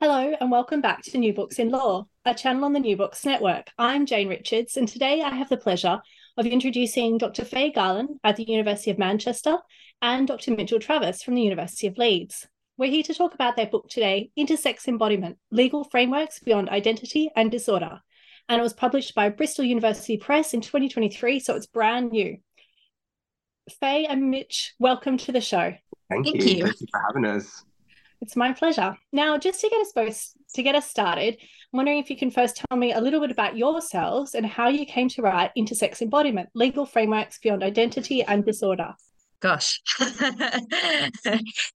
[0.00, 3.24] Hello, and welcome back to New Books in Law, a channel on the New Books
[3.24, 3.72] Network.
[3.78, 6.00] I'm Jane Richards, and today I have the pleasure
[6.36, 7.44] of introducing Dr.
[7.44, 9.58] Fae Garland at the University of Manchester
[10.00, 10.52] and Dr.
[10.52, 12.46] Mitchell Travis from the University of Leeds.
[12.76, 17.50] We're here to talk about their book today, Intersex Embodiment Legal Frameworks Beyond Identity and
[17.50, 17.98] Disorder.
[18.48, 22.36] And it was published by Bristol University Press in 2023, so it's brand new.
[23.80, 25.74] Fae and Mitch, welcome to the show.
[26.08, 26.50] Thank, Thank you.
[26.58, 26.64] you.
[26.66, 27.64] Thank you for having us.
[28.20, 28.96] It's my pleasure.
[29.12, 32.30] Now, just to get us both to get us started, I'm wondering if you can
[32.30, 36.02] first tell me a little bit about yourselves and how you came to write Intersex
[36.02, 38.94] Embodiment: Legal Frameworks Beyond Identity and Disorder.
[39.40, 39.80] Gosh,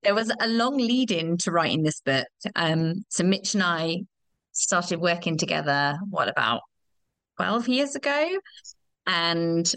[0.03, 2.27] there was a long lead in to writing this book.
[2.55, 4.01] Um, so Mitch and I
[4.51, 6.61] started working together, what, about
[7.37, 8.29] 12 years ago?
[9.07, 9.71] And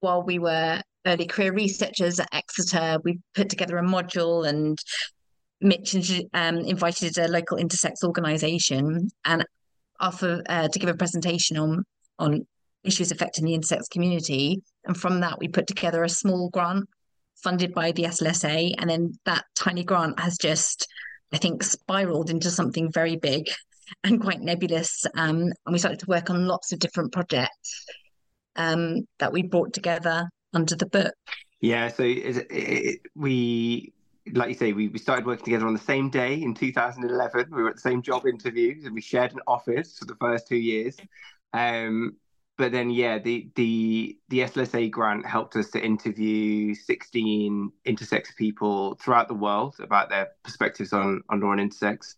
[0.00, 4.78] while we were early career researchers at Exeter, we put together a module and
[5.60, 5.94] Mitch
[6.34, 9.44] um, invited a local intersex organisation and
[10.00, 11.84] offer uh, to give a presentation on
[12.18, 12.46] on
[12.84, 14.62] issues affecting the intersex community.
[14.84, 16.88] And from that, we put together a small grant
[17.42, 20.86] funded by the SLSA, and then that tiny grant has just,
[21.32, 23.48] I think, spiraled into something very big
[24.04, 25.04] and quite nebulous.
[25.14, 27.86] Um, and we started to work on lots of different projects
[28.56, 31.14] um, that we brought together under the book.
[31.60, 33.92] Yeah, so it, it, we
[34.34, 37.46] like you say, we, we started working together on the same day in 2011.
[37.50, 40.48] We were at the same job interviews and we shared an office for the first
[40.48, 40.96] two years.
[41.52, 42.16] Um,
[42.58, 48.96] but then, yeah, the the the SLSA grant helped us to interview 16 intersex people
[48.96, 52.16] throughout the world about their perspectives on on law and intersex.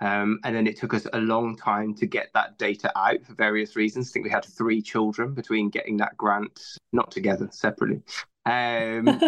[0.00, 3.34] Um, and then it took us a long time to get that data out for
[3.34, 4.08] various reasons.
[4.08, 8.00] I think we had three children between getting that grant, not together, separately,
[8.46, 9.04] um,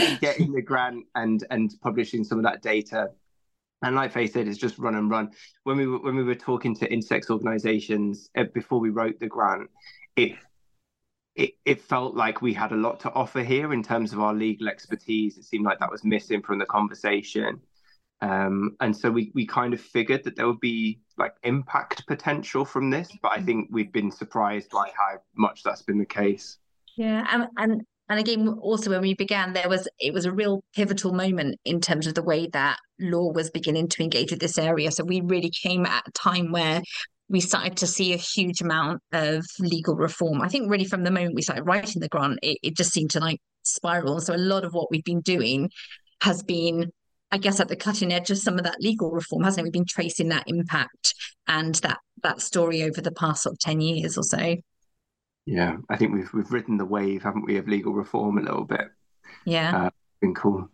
[0.20, 3.10] getting the grant and and publishing some of that data.
[3.84, 5.32] And like Fae said, it's just run and run.
[5.64, 9.26] When we were when we were talking to intersex organisations uh, before we wrote the
[9.26, 9.70] grant,
[10.16, 10.32] it
[11.34, 14.34] it it felt like we had a lot to offer here in terms of our
[14.34, 15.36] legal expertise.
[15.36, 17.60] It seemed like that was missing from the conversation.
[18.20, 22.64] Um, and so we we kind of figured that there would be like impact potential
[22.64, 26.58] from this, but I think we've been surprised by how much that's been the case.
[26.96, 27.82] Yeah, and and
[28.12, 31.80] and again, also when we began, there was it was a real pivotal moment in
[31.80, 34.90] terms of the way that law was beginning to engage with this area.
[34.90, 36.82] So we really came at a time where
[37.30, 40.42] we started to see a huge amount of legal reform.
[40.42, 43.12] I think really from the moment we started writing the grant, it, it just seemed
[43.12, 44.20] to like spiral.
[44.20, 45.70] So a lot of what we've been doing
[46.20, 46.90] has been
[47.30, 49.64] I guess at the cutting edge of some of that legal reform, hasn't it?
[49.64, 51.14] We've been tracing that impact
[51.48, 54.56] and that that story over the past sort of 10 years or so.
[55.46, 58.64] Yeah, I think we've we've ridden the wave, haven't we, of legal reform a little
[58.64, 58.88] bit.
[59.44, 59.86] Yeah.
[59.86, 59.90] Uh,
[60.20, 60.68] been cool.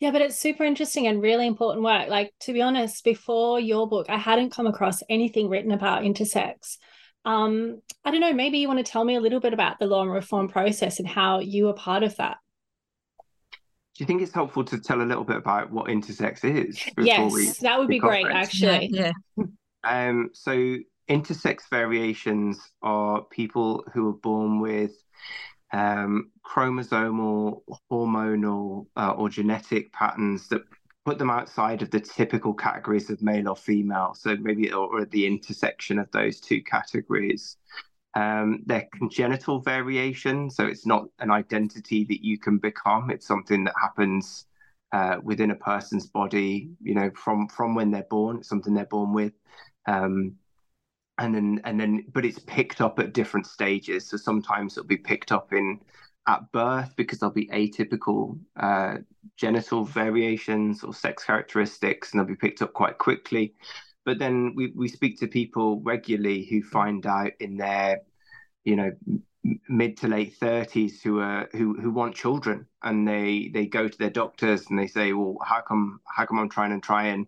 [0.00, 2.08] Yeah, but it's super interesting and really important work.
[2.08, 6.76] Like to be honest, before your book, I hadn't come across anything written about intersex.
[7.24, 9.86] Um, I don't know, maybe you want to tell me a little bit about the
[9.86, 12.38] law and reform process and how you were part of that.
[13.52, 16.80] Do you think it's helpful to tell a little bit about what intersex is?
[16.96, 18.88] Yes, we, that would be great, actually.
[18.92, 19.12] Yeah.
[19.84, 20.76] Um, so
[21.08, 24.92] intersex variations are people who are born with
[25.72, 30.62] um, chromosomal, hormonal, uh, or genetic patterns that
[31.04, 34.14] put them outside of the typical categories of male or female.
[34.14, 37.56] So maybe or at the intersection of those two categories.
[38.14, 43.10] Um, they're congenital variation, so it's not an identity that you can become.
[43.10, 44.46] It's something that happens
[44.92, 48.38] uh, within a person's body, you know, from from when they're born.
[48.38, 49.34] It's something they're born with,
[49.86, 50.34] um,
[51.18, 54.08] and then and then, but it's picked up at different stages.
[54.08, 55.80] So sometimes it'll be picked up in
[56.26, 58.98] at birth because there'll be atypical uh,
[59.36, 63.54] genital variations or sex characteristics, and they'll be picked up quite quickly.
[64.04, 68.02] But then we, we speak to people regularly who find out in their,
[68.64, 68.92] you know,
[69.68, 73.98] mid to late thirties who are who who want children, and they they go to
[73.98, 77.26] their doctors and they say, well, how come how come I'm trying and trying,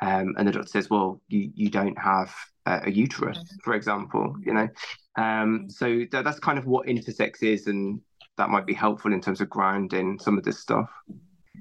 [0.00, 2.34] um, and the doctor says, well, you you don't have
[2.66, 3.56] a, a uterus, mm-hmm.
[3.64, 4.68] for example, you know.
[5.16, 8.00] Um, so that, that's kind of what intersex is, and
[8.36, 10.90] that might be helpful in terms of grounding some of this stuff.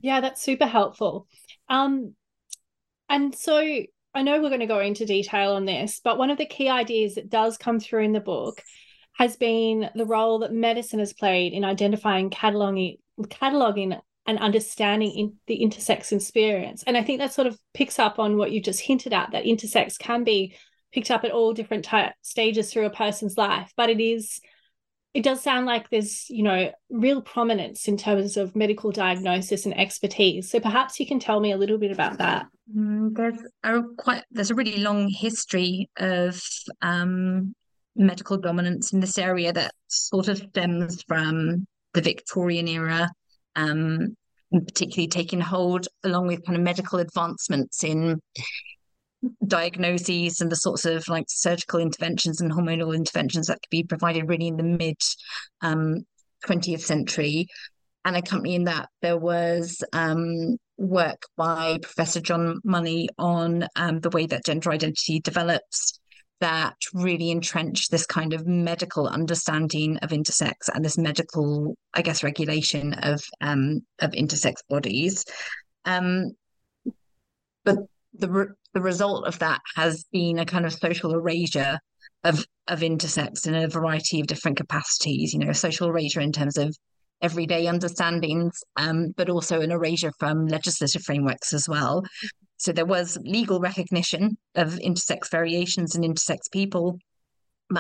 [0.01, 1.27] Yeah, that's super helpful.
[1.67, 2.13] Um,
[3.09, 3.57] and so
[4.13, 6.69] I know we're going to go into detail on this, but one of the key
[6.69, 8.61] ideas that does come through in the book
[9.13, 15.33] has been the role that medicine has played in identifying, cataloging, cataloging and understanding in
[15.47, 16.83] the intersex experience.
[16.85, 19.43] And I think that sort of picks up on what you just hinted at that
[19.43, 20.55] intersex can be
[20.91, 24.39] picked up at all different type, stages through a person's life, but it is
[25.15, 29.77] it does sound like there's you know real prominence in terms of medical diagnosis and
[29.77, 30.49] expertise.
[30.49, 32.45] So perhaps you can tell me a little bit about that.
[32.75, 36.41] Mm, there's a quite there's a really long history of
[36.81, 37.53] um,
[37.95, 43.09] medical dominance in this area that sort of stems from the victorian era
[43.55, 44.15] um,
[44.51, 48.19] particularly taking hold along with kind of medical advancements in
[49.45, 54.27] diagnoses and the sorts of like surgical interventions and hormonal interventions that could be provided
[54.29, 54.97] really in the mid
[55.61, 56.05] um,
[56.45, 57.47] 20th century.
[58.05, 64.25] And accompanying that, there was um, work by Professor John Money on um, the way
[64.27, 65.99] that gender identity develops
[66.39, 72.23] that really entrenched this kind of medical understanding of intersex and this medical, I guess,
[72.23, 75.25] regulation of um, of intersex bodies.
[75.83, 76.31] Um,
[77.65, 77.79] but
[78.13, 81.79] the re- the result of that has been a kind of social erasure
[82.23, 85.33] of of intersex in a variety of different capacities.
[85.33, 86.75] You know, social erasure in terms of
[87.21, 92.03] everyday understandings, um, but also an erasure from legislative frameworks as well.
[92.57, 96.97] So there was legal recognition of intersex variations and intersex people,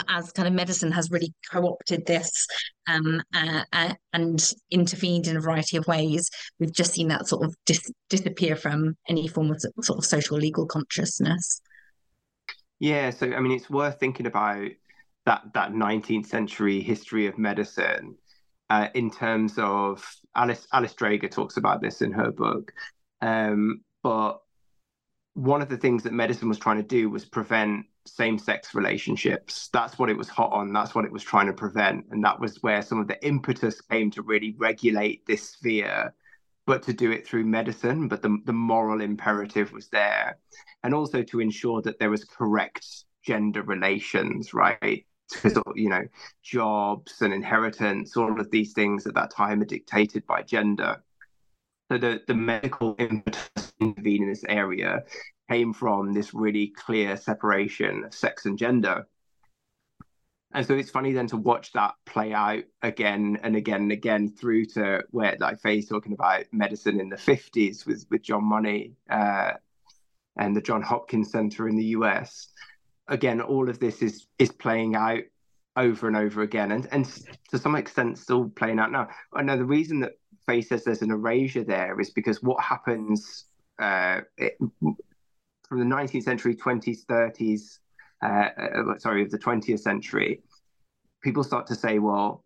[0.07, 2.47] as kind of medicine has really co-opted this
[2.87, 7.45] um, uh, uh, and intervened in a variety of ways, we've just seen that sort
[7.45, 11.61] of dis- disappear from any form of sort of social legal consciousness.
[12.79, 14.69] Yeah, so I mean, it's worth thinking about
[15.25, 18.15] that that 19th century history of medicine
[18.69, 20.05] uh, in terms of
[20.35, 22.71] Alice Alice Dreger talks about this in her book,
[23.21, 24.39] um, but
[25.33, 29.69] one of the things that medicine was trying to do was prevent same-sex relationships.
[29.71, 30.73] That's what it was hot on.
[30.73, 33.81] That's what it was trying to prevent, and that was where some of the impetus
[33.81, 36.13] came to really regulate this sphere,
[36.65, 38.07] but to do it through medicine.
[38.07, 40.37] But the the moral imperative was there,
[40.83, 42.85] and also to ensure that there was correct
[43.23, 45.05] gender relations, right?
[45.31, 46.03] Because you know,
[46.43, 51.03] jobs and inheritance, all of these things at that time are dictated by gender.
[51.91, 55.03] So the, the medical impetus intervene in this area
[55.49, 59.07] came from this really clear separation of sex and gender.
[60.53, 64.29] And so it's funny then to watch that play out again and again and again
[64.29, 68.93] through to where like Fae's talking about medicine in the 50s with, with John Money
[69.09, 69.53] uh,
[70.37, 72.47] and the John Hopkins Center in the US.
[73.07, 75.21] Again, all of this is is playing out
[75.75, 77.05] over and over again and, and
[77.49, 79.07] to some extent still playing out now.
[79.33, 80.13] I know the reason that
[80.47, 83.45] Fae says there's an erasure there is because what happens
[83.79, 84.57] uh, it,
[85.69, 87.79] from the 19th century, 20s, 30s,
[88.23, 90.41] uh, uh, sorry, of the 20th century,
[91.21, 92.43] people start to say, well,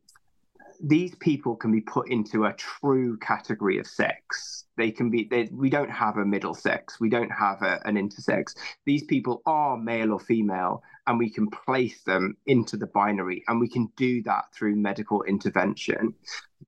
[0.82, 4.66] these people can be put into a true category of sex.
[4.76, 7.96] They can be, they, we don't have a middle sex, we don't have a, an
[7.96, 8.56] intersex.
[8.86, 13.62] These people are male or female, and we can place them into the binary, and
[13.62, 16.14] we can do that through medical intervention.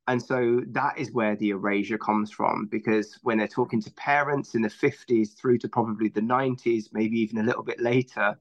[0.08, 4.54] And so that is where the erasure comes from, because when they're talking to parents
[4.54, 8.38] in the 50s through to probably the 90s, maybe even a little bit later,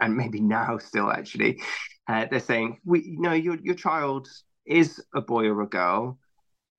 [0.00, 1.60] and maybe now still actually,
[2.08, 4.28] uh, they're saying, "We, you know, your your child
[4.66, 6.18] is a boy or a girl,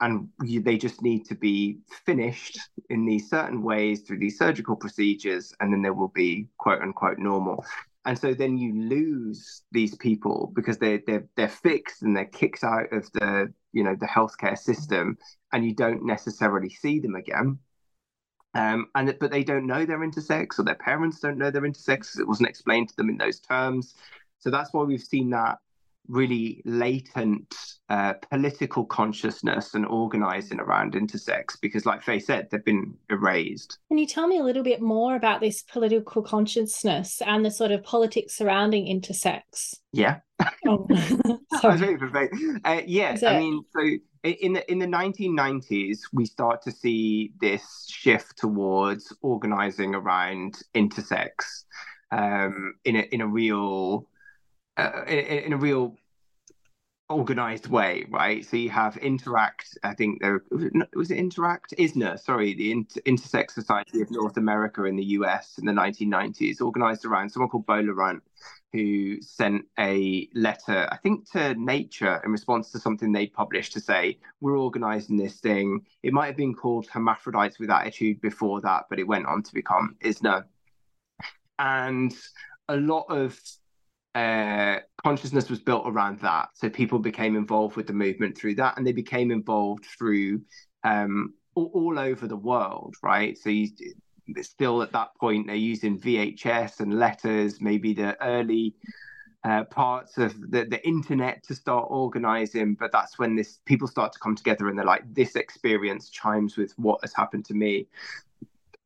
[0.02, 4.76] and you, they just need to be finished in these certain ways through these surgical
[4.76, 7.66] procedures, and then they will be quote unquote normal."
[8.06, 12.64] And so then you lose these people because they they're they're fixed and they're kicked
[12.64, 15.18] out of the you know the healthcare system,
[15.54, 17.60] and you don't necessarily see them again.
[18.56, 22.20] Um, and but they don't know they're intersex, or their parents don't know they're intersex.
[22.20, 23.96] It wasn't explained to them in those terms.
[24.40, 25.60] So that's why we've seen that
[26.10, 27.56] really latent
[27.90, 33.98] uh, political consciousness and organizing around intersex because like Fae said they've been erased can
[33.98, 37.84] you tell me a little bit more about this political consciousness and the sort of
[37.84, 40.18] politics surrounding intersex yeah
[40.68, 40.88] oh.
[41.64, 42.30] I was for Fae.
[42.66, 43.82] Uh, yeah i mean so
[44.24, 51.64] in the in the 1990s we start to see this shift towards organizing around intersex
[52.12, 54.09] um, in a in a real
[54.80, 55.96] uh, in, in, a real
[57.10, 58.46] organized way, right?
[58.46, 60.44] So you have Interact, I think there
[60.94, 65.58] was it Interact, ISNA, sorry, the Inter- Intersex Society of North America in the US
[65.58, 68.22] in the 1990s, organized around someone called Bo Laurent,
[68.74, 73.80] who sent a letter, I think, to Nature in response to something they published to
[73.80, 75.86] say, We're organizing this thing.
[76.04, 79.54] It might have been called Hermaphrodites with Attitude before that, but it went on to
[79.54, 80.46] become ISNA.
[81.58, 82.16] And
[82.68, 83.40] a lot of
[84.16, 86.50] uh, consciousness was built around that.
[86.54, 90.42] So people became involved with the movement through that, and they became involved through
[90.84, 93.38] um, all, all, over the world, right?
[93.38, 93.70] So you,
[94.42, 98.76] still at that point they're using VHS and letters, maybe the early
[99.44, 102.76] uh, parts of the, the internet to start organizing.
[102.76, 106.58] But that's when this people start to come together and they're like, this experience chimes
[106.58, 107.88] with what has happened to me.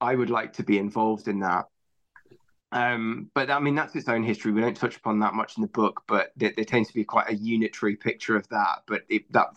[0.02, 1.66] I would like to be involved in that.
[2.74, 4.52] Um, but I mean, that's its own history.
[4.52, 7.04] We don't touch upon that much in the book, but there, there tends to be
[7.04, 8.80] quite a unitary picture of that.
[8.88, 9.56] But it, that,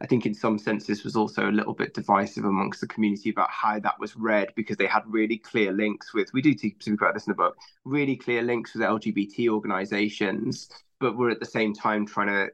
[0.00, 3.50] I think, in some senses, was also a little bit divisive amongst the community about
[3.50, 6.32] how that was read because they had really clear links with.
[6.32, 7.58] We do speak about this in the book.
[7.84, 12.50] Really clear links with LGBT organisations, but we're at the same time trying to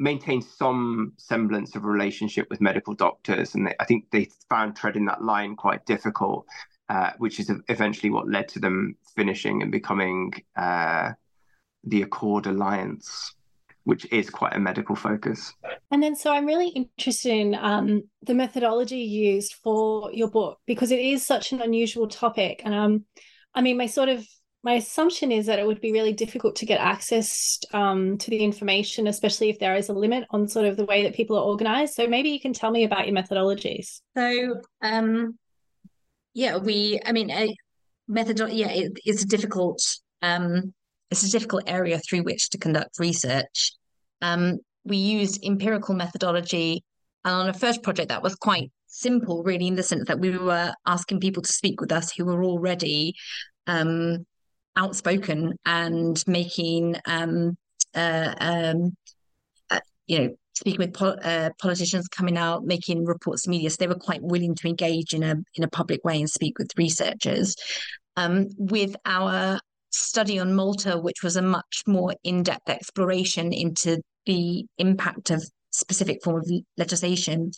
[0.00, 5.04] maintain some semblance of relationship with medical doctors, and they, I think they found treading
[5.06, 6.44] that line quite difficult.
[6.88, 11.12] Uh, which is eventually what led to them finishing and becoming uh,
[11.84, 13.34] the Accord Alliance,
[13.84, 15.52] which is quite a medical focus.
[15.90, 20.90] And then, so I'm really interested in um, the methodology used for your book because
[20.90, 22.62] it is such an unusual topic.
[22.64, 23.04] And um,
[23.54, 24.26] I mean, my sort of
[24.62, 28.38] my assumption is that it would be really difficult to get access um, to the
[28.38, 31.44] information, especially if there is a limit on sort of the way that people are
[31.44, 31.94] organized.
[31.94, 34.00] So maybe you can tell me about your methodologies.
[34.16, 35.38] So, um,
[36.38, 37.52] yeah, we, I mean, a
[38.06, 39.80] method, yeah, it, it's a difficult,
[40.22, 40.72] um,
[41.10, 43.72] it's a difficult area through which to conduct research.
[44.22, 46.84] Um, we used empirical methodology.
[47.24, 50.38] And on a first project, that was quite simple, really, in the sense that we
[50.38, 53.14] were asking people to speak with us who were already
[53.66, 54.24] um,
[54.76, 57.58] outspoken and making, um,
[57.96, 58.96] uh, um,
[59.70, 63.76] uh, you know, speaking with pol- uh, politicians coming out making reports to media so
[63.78, 66.70] they were quite willing to engage in a in a public way and speak with
[66.76, 67.54] researchers.
[68.16, 69.60] Um, with our
[69.90, 76.22] study on malta which was a much more in-depth exploration into the impact of specific
[76.22, 77.52] form of legislation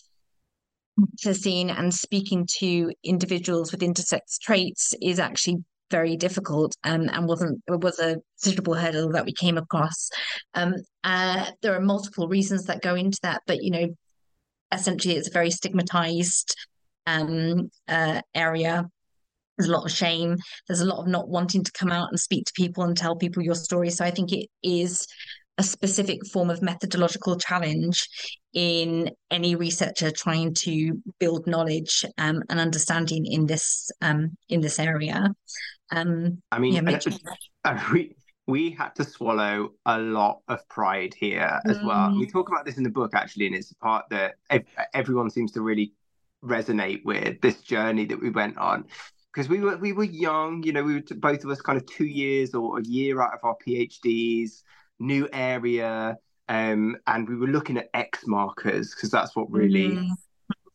[1.18, 7.26] to seeing and speaking to individuals with intersex traits is actually very difficult um, and
[7.26, 10.10] wasn't was a suitable hurdle that we came across.
[10.54, 13.86] Um, uh, there are multiple reasons that go into that, but you know,
[14.72, 16.54] essentially, it's a very stigmatized
[17.06, 18.86] um, uh, area.
[19.56, 20.36] There's a lot of shame.
[20.66, 23.16] There's a lot of not wanting to come out and speak to people and tell
[23.16, 23.90] people your story.
[23.90, 25.06] So I think it is
[25.58, 28.08] a specific form of methodological challenge
[28.54, 34.78] in any researcher trying to build knowledge um, and understanding in this um, in this
[34.78, 35.28] area.
[35.92, 38.14] Um, I mean, yeah, we
[38.46, 41.86] we had to swallow a lot of pride here as mm.
[41.86, 42.18] well.
[42.18, 45.30] We talk about this in the book actually, and it's a part that ev- everyone
[45.30, 45.92] seems to really
[46.42, 48.86] resonate with this journey that we went on
[49.32, 50.62] because we were we were young.
[50.62, 53.34] You know, we were both of us kind of two years or a year out
[53.34, 54.62] of our PhDs,
[54.98, 56.16] new area.
[56.48, 60.08] Um, and we were looking at X markers because that's what really mm.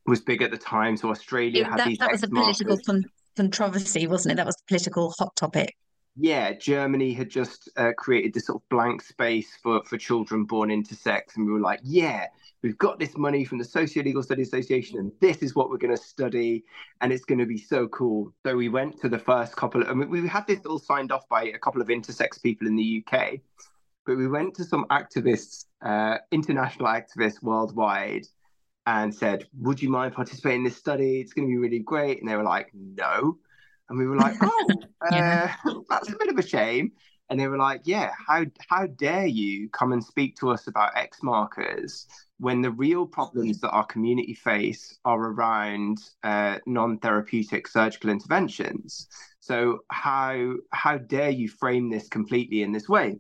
[0.06, 0.96] was big at the time.
[0.96, 1.98] So Australia it, had that, these.
[1.98, 4.36] That X was a political con- controversy, wasn't it?
[4.36, 5.76] That was the political hot topic.
[6.18, 10.70] Yeah, Germany had just uh, created this sort of blank space for, for children born
[10.70, 12.28] intersex, and we were like, yeah,
[12.64, 15.96] we've got this money from the Socio-Legal Studies Association, and this is what we're going
[15.96, 16.64] to study,
[17.02, 18.32] and it's going to be so cool.
[18.46, 21.12] So we went to the first couple of, I mean, we had this all signed
[21.12, 23.40] off by a couple of intersex people in the UK,
[24.06, 28.26] but we went to some activists, uh, international activists worldwide,
[28.86, 31.20] and said, Would you mind participating in this study?
[31.20, 32.20] It's going to be really great.
[32.20, 33.38] And they were like, No.
[33.90, 35.56] And we were like, Oh, yeah.
[35.66, 36.92] uh, that's a bit of a shame.
[37.30, 40.96] And they were like, Yeah, how how dare you come and speak to us about
[40.96, 48.10] X markers when the real problems that our community face are around uh, non-therapeutic surgical
[48.10, 49.08] interventions.
[49.40, 53.20] So how how dare you frame this completely in this way?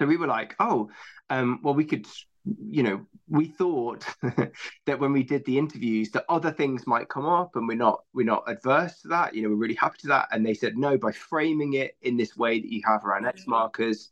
[0.00, 0.90] So we were like, oh,
[1.30, 2.06] um, well, we could,
[2.44, 4.04] you know, we thought
[4.86, 8.02] that when we did the interviews that other things might come up, and we're not
[8.14, 9.34] we're not adverse to that.
[9.34, 10.28] You know, we're really happy to that.
[10.32, 13.46] And they said no, by framing it in this way that you have around X
[13.46, 14.10] markers,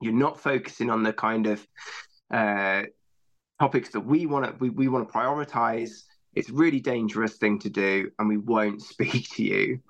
[0.00, 1.66] you're not focusing on the kind of
[2.32, 2.82] uh,
[3.58, 6.02] topics that we want to we, we want to prioritize
[6.34, 9.80] it's really dangerous thing to do and we won't speak to you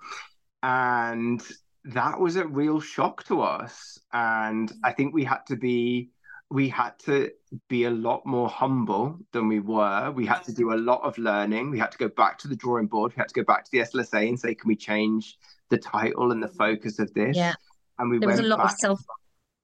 [0.62, 1.42] and
[1.84, 6.10] that was a real shock to us and i think we had to be
[6.50, 7.30] we had to
[7.68, 10.10] be a lot more humble than we were.
[10.10, 11.70] We had to do a lot of learning.
[11.70, 13.12] We had to go back to the drawing board.
[13.14, 15.36] We had to go back to the slsa and say can we change
[15.68, 17.36] the title and the focus of this?
[17.36, 17.54] Yeah.
[17.98, 18.72] And we there was a lot back...
[18.72, 19.00] of self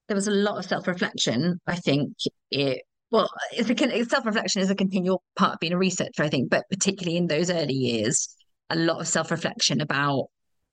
[0.09, 2.13] there was a lot of self-reflection i think
[2.51, 2.83] it
[3.15, 7.17] well, a, self-reflection is a continual part of being a researcher, I think, but particularly
[7.17, 8.35] in those early years,
[8.71, 10.27] a lot of self-reflection about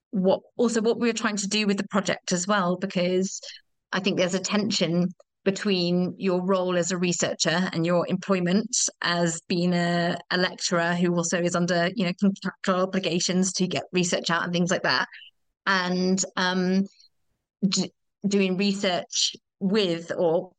[0.09, 3.39] what also what we were trying to do with the project as well, because
[3.91, 5.09] I think there's a tension
[5.43, 11.15] between your role as a researcher and your employment as being a, a lecturer who
[11.15, 15.07] also is under you know contractual obligations to get research out and things like that
[15.65, 16.83] and um,
[17.67, 17.91] d-
[18.27, 20.51] doing research with or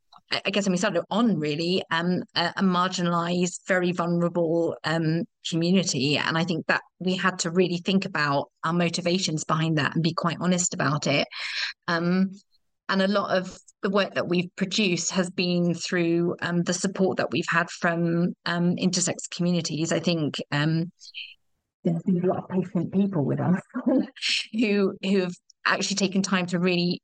[0.47, 6.17] I guess when we started on really um, a, a, marginalized, very vulnerable um, community.
[6.17, 10.03] And I think that we had to really think about our motivations behind that and
[10.03, 11.29] be quite honest about it.
[11.87, 12.31] Um,
[12.89, 17.17] and a lot of the work that we've produced has been through um, the support
[17.19, 19.93] that we've had from um, intersex communities.
[19.93, 20.93] I think um,
[21.85, 23.61] there's been a lot of patient people with us
[24.53, 25.35] who who have
[25.67, 27.03] actually taken time to really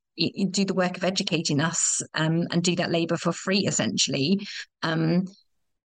[0.51, 4.41] do the work of educating us um, and do that labor for free essentially
[4.83, 5.25] um,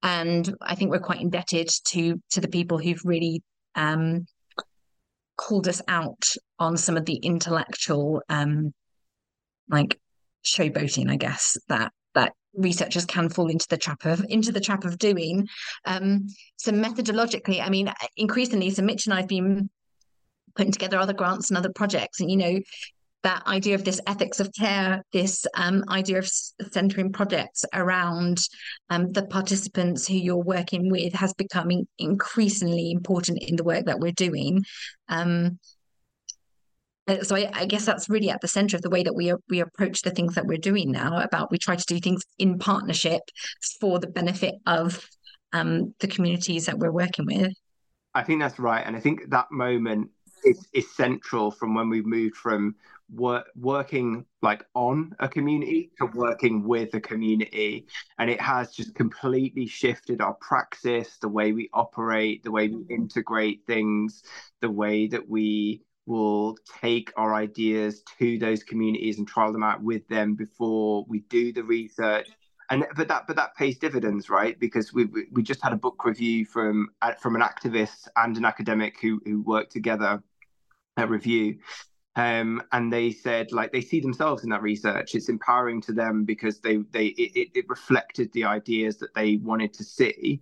[0.02, 3.42] and i think we're quite indebted to to the people who've really
[3.74, 4.26] um,
[5.36, 6.24] called us out
[6.58, 8.22] on some of the intellectual
[9.68, 9.98] like
[10.44, 14.84] showboating i guess that that researchers can fall into the trap of into the trap
[14.84, 15.46] of doing
[15.86, 19.70] um, so methodologically i mean increasingly so mitch and i've been
[20.54, 22.58] putting together other grants and other projects and you know
[23.22, 26.28] that idea of this ethics of care, this um, idea of
[26.70, 28.38] centering projects around
[28.90, 34.00] um, the participants who you're working with has become increasingly important in the work that
[34.00, 34.64] we're doing.
[35.08, 35.58] Um,
[37.22, 39.60] so I, I, guess that's really at the center of the way that we we
[39.60, 41.20] approach the things that we're doing now.
[41.20, 43.22] About we try to do things in partnership
[43.80, 45.04] for the benefit of
[45.52, 47.52] um, the communities that we're working with.
[48.14, 50.10] I think that's right, and I think that moment
[50.44, 52.74] is, is central from when we moved from
[53.12, 57.86] work, working like on a community to working with a community
[58.18, 62.84] and it has just completely shifted our praxis the way we operate the way we
[62.88, 64.22] integrate things
[64.60, 69.82] the way that we will take our ideas to those communities and trial them out
[69.82, 72.28] with them before we do the research.
[72.70, 74.58] And but that but that pays dividends right?
[74.58, 76.88] Because we we just had a book review from
[77.20, 80.22] from an activist and an academic who who worked together
[80.96, 81.58] a review.
[82.14, 85.14] Um, and they said like they see themselves in that research.
[85.14, 89.72] It's empowering to them because they they it, it reflected the ideas that they wanted
[89.74, 90.40] to see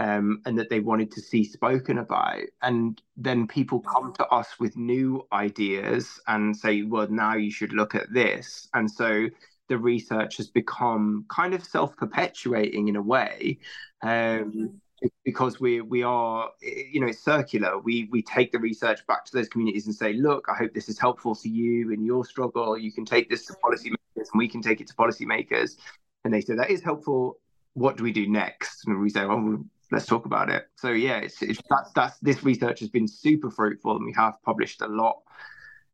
[0.00, 2.40] um, and that they wanted to see spoken about.
[2.62, 7.74] And then people come to us with new ideas and say well now you should
[7.74, 8.68] look at this.
[8.72, 9.28] And so
[9.68, 13.58] the research has become kind of self-perpetuating in a way
[14.02, 14.80] um,
[15.22, 17.78] because we we are you know it's circular.
[17.78, 20.88] We we take the research back to those communities and say look i hope this
[20.88, 22.78] is helpful to you in your struggle.
[22.78, 25.76] You can take this to policymakers and we can take it to policymakers.
[26.24, 27.38] And they say that is helpful.
[27.74, 28.86] What do we do next?
[28.86, 30.66] And we say well let's talk about it.
[30.76, 34.34] So yeah it's, it's that's that's this research has been super fruitful and we have
[34.42, 35.22] published a lot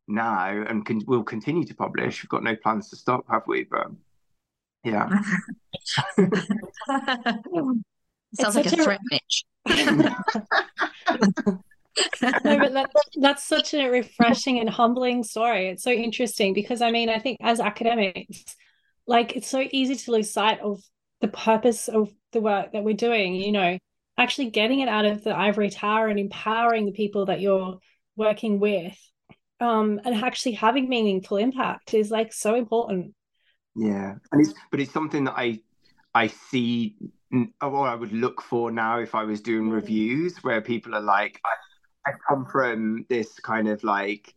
[0.07, 2.23] now and can, will continue to publish.
[2.23, 3.63] We've got no plans to stop have we?
[3.63, 3.87] But
[4.83, 5.09] yeah.
[8.33, 9.45] Sounds it's like a threat, Mitch.
[12.21, 15.69] no, but that, that's such a refreshing and humbling story.
[15.69, 18.43] It's so interesting because I mean, I think as academics,
[19.07, 20.81] like it's so easy to lose sight of
[21.21, 23.77] the purpose of the work that we're doing, you know,
[24.17, 27.79] actually getting it out of the ivory tower and empowering the people that you're
[28.15, 28.97] working with
[29.59, 33.13] um and actually having meaningful impact is like so important
[33.75, 35.59] yeah and it's but it's something that i
[36.15, 36.95] i see
[37.31, 39.73] what I would look for now if I was doing mm.
[39.73, 44.33] reviews where people are like, I, I come from this kind of like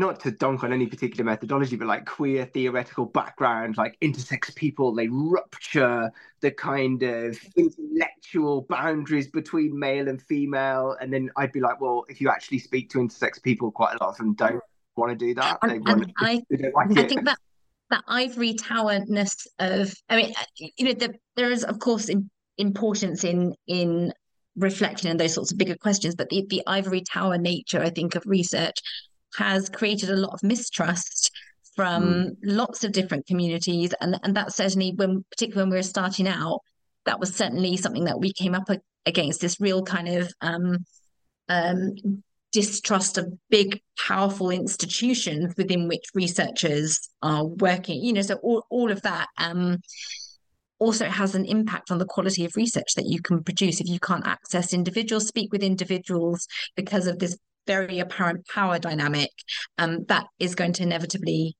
[0.00, 4.94] not to dunk on any particular methodology, but like queer theoretical background, like intersex people,
[4.94, 6.10] they rupture
[6.40, 10.96] the kind of intellectual boundaries between male and female.
[11.00, 14.02] And then I'd be like, well, if you actually speak to intersex people, quite a
[14.02, 14.62] lot of them don't
[14.96, 15.58] want to do that.
[15.62, 16.42] And, and I,
[16.74, 17.38] like I think that
[17.90, 22.30] that ivory towerness of, I mean, uh, you know, the, there is of course in,
[22.56, 24.12] importance in in
[24.56, 28.14] reflection and those sorts of bigger questions, but the, the ivory tower nature, I think,
[28.14, 28.78] of research
[29.36, 31.30] has created a lot of mistrust
[31.76, 32.36] from mm.
[32.42, 33.94] lots of different communities.
[34.00, 36.60] And, and that certainly, when particularly when we were starting out,
[37.06, 38.68] that was certainly something that we came up
[39.06, 40.78] against this real kind of um,
[41.48, 41.94] um,
[42.52, 48.02] distrust of big, powerful institutions within which researchers are working.
[48.02, 49.78] You know, so all, all of that um,
[50.78, 54.00] also has an impact on the quality of research that you can produce if you
[54.00, 57.36] can't access individuals, speak with individuals because of this
[57.70, 59.30] very apparent power dynamic,
[59.78, 61.56] um, that is going to inevitably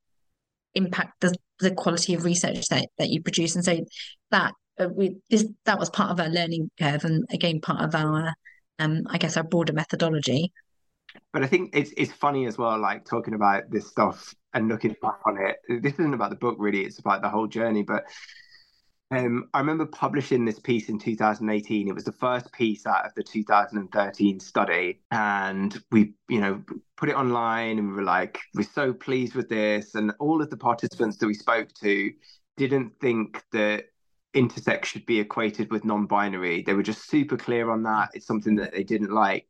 [0.75, 3.55] impact the, the quality of research that, that you produce.
[3.55, 3.85] And so
[4.33, 7.95] that uh, we this that was part of our learning curve, and again part of
[7.95, 8.33] our,
[8.79, 10.53] um, I guess, our broader methodology.
[11.33, 14.97] But I think it's it's funny as well, like talking about this stuff and looking
[15.03, 15.83] back on it.
[15.83, 17.83] This isn't about the book really; it's about the whole journey.
[17.83, 18.05] But
[19.13, 21.89] um, I remember publishing this piece in 2018.
[21.89, 26.63] It was the first piece out of the 2013 study, and we, you know,
[26.97, 29.97] put it online, and we were like, we're so pleased with this.
[29.97, 32.13] And all of the participants that we spoke to
[32.57, 33.87] didn't think that
[34.35, 36.63] intersex should be equated with non-binary.
[36.63, 38.11] They were just super clear on that.
[38.15, 39.49] It's something that they didn't like.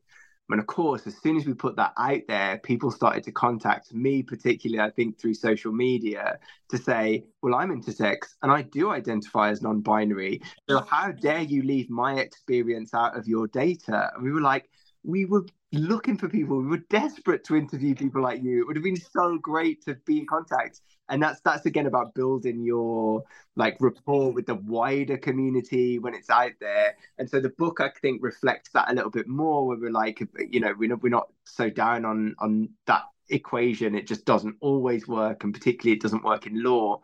[0.53, 3.93] And of course, as soon as we put that out there, people started to contact
[3.93, 6.39] me, particularly, I think, through social media
[6.71, 10.43] to say, well, I'm intersex and I do identify as non binary.
[10.69, 14.11] So how dare you leave my experience out of your data?
[14.15, 14.71] And we were like,
[15.03, 16.61] we were looking for people.
[16.61, 18.61] We were desperate to interview people like you.
[18.61, 20.81] It would have been so great to be in contact.
[21.09, 23.25] And that's that's again about building your
[23.57, 26.97] like rapport with the wider community when it's out there.
[27.19, 29.67] And so the book I think reflects that a little bit more.
[29.67, 33.95] Where we're like, you know, we're not we're not so down on on that equation.
[33.95, 37.01] It just doesn't always work, and particularly it doesn't work in law.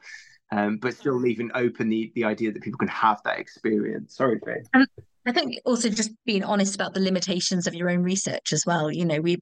[0.52, 4.14] Um, but still leaving open the the idea that people can have that experience.
[4.14, 4.62] Sorry, Fae.
[4.74, 4.86] Um,
[5.26, 8.90] I think also just being honest about the limitations of your own research as well.
[8.92, 9.38] You know, we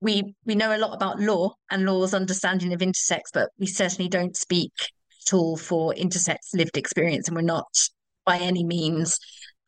[0.00, 4.08] we we know a lot about law and law's understanding of intersex, but we certainly
[4.08, 4.72] don't speak
[5.26, 7.68] at all for intersex lived experience, and we're not
[8.26, 9.18] by any means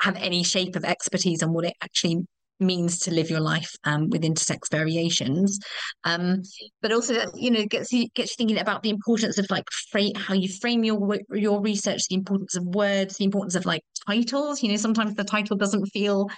[0.00, 2.26] have any shape of expertise on what it actually
[2.62, 5.58] means to live your life um, with intersex variations.
[6.04, 6.42] Um,
[6.80, 10.14] but also you know gets you gets you thinking about the importance of like frame
[10.14, 14.62] how you frame your your research the importance of words the importance of like titles.
[14.62, 16.28] You know sometimes the title doesn't feel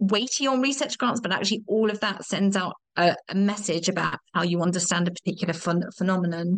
[0.00, 4.16] weighty on research grants but actually all of that sends out a, a message about
[4.32, 6.56] how you understand a particular ph- phenomenon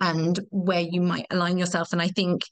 [0.00, 1.92] and where you might align yourself.
[1.92, 2.42] And i think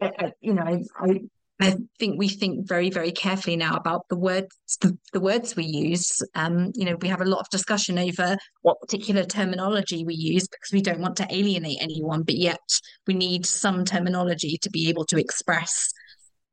[0.00, 1.20] uh, you know I, I
[1.60, 5.64] I think we think very, very carefully now about the words, the, the, words we
[5.64, 6.22] use.
[6.36, 10.46] Um, you know, we have a lot of discussion over what particular terminology we use
[10.46, 12.60] because we don't want to alienate anyone, but yet
[13.08, 15.92] we need some terminology to be able to express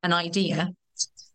[0.02, 0.70] an idea.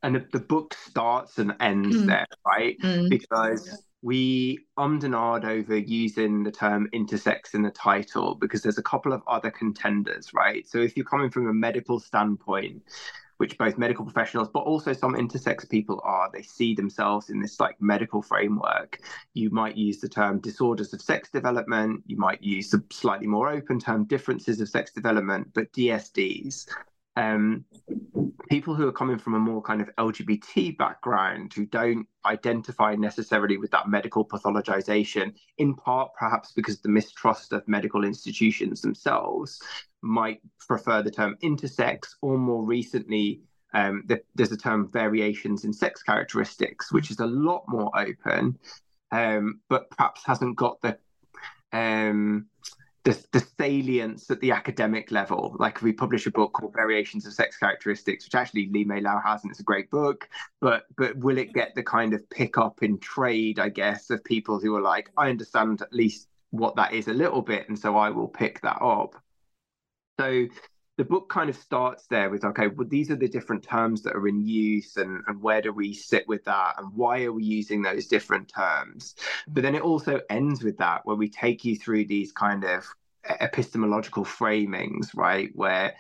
[0.04, 2.08] And the book starts and ends mm.
[2.08, 2.76] there, right?
[2.84, 3.10] Mm.
[3.10, 8.80] Because we ummed and ahed over using the term intersex in the title because there's
[8.80, 10.68] a couple of other contenders, right?
[10.68, 12.82] So if you're coming from a medical standpoint,
[13.42, 16.30] which both medical professionals but also some intersex people are.
[16.32, 19.00] They see themselves in this like medical framework.
[19.34, 22.04] You might use the term disorders of sex development.
[22.06, 26.68] You might use the slightly more open term differences of sex development but dsds
[27.16, 27.66] um,
[28.50, 33.58] people who are coming from a more kind of LGBT background who don't identify necessarily
[33.58, 39.62] with that medical pathologization, in part perhaps because the mistrust of medical institutions themselves,
[40.02, 43.42] might prefer the term intersex, or more recently,
[43.74, 48.58] um, the, there's a term variations in sex characteristics, which is a lot more open,
[49.12, 50.98] um, but perhaps hasn't got the
[51.74, 52.48] um,
[53.04, 55.56] the, the salience at the academic level.
[55.60, 59.20] Like we publish a book called Variations of Sex Characteristics, which actually Li Mei Lau
[59.26, 60.30] has, and it's a great book.
[60.60, 64.60] But but will it get the kind of pickup in trade, I guess, of people
[64.60, 67.98] who are like, I understand at least what that is a little bit, and so
[67.98, 69.16] I will pick that up.
[70.20, 70.48] So
[70.98, 74.16] the book kind of starts there with okay well these are the different terms that
[74.16, 77.44] are in use and, and where do we sit with that and why are we
[77.44, 79.16] using those different terms?
[79.48, 82.86] But then it also ends with that where we take you through these kind of
[83.40, 85.94] epistemological framings right where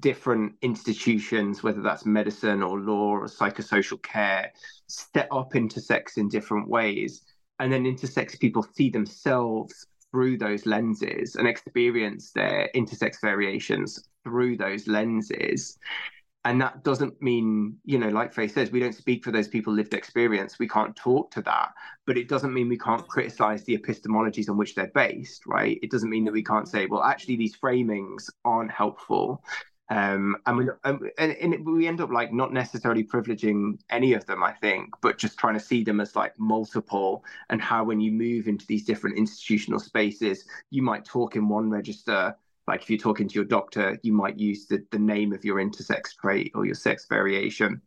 [0.00, 4.50] different institutions whether that's medicine or law or psychosocial care
[4.86, 7.22] set up intersex in different ways.
[7.58, 14.56] And then intersex people see themselves through those lenses and experience their intersex variations through
[14.56, 15.78] those lenses.
[16.46, 19.74] And that doesn't mean you know like Faith says we don't speak for those people
[19.74, 20.58] lived experience.
[20.58, 21.72] We can't talk to that.
[22.06, 25.78] But it doesn't mean we can't criticize the epistemologies on which they're based right?
[25.82, 29.44] It doesn't mean that we can't say well actually these framings aren't helpful
[29.88, 34.42] um, and we and, and we end up like not necessarily privileging any of them
[34.42, 38.10] i think but just trying to see them as like multiple and how when you
[38.10, 42.36] move into these different institutional spaces you might talk in one register.
[42.66, 45.56] Like if you're talking to your doctor you might use the, the name of your
[45.56, 47.80] intersex trait or your sex variation.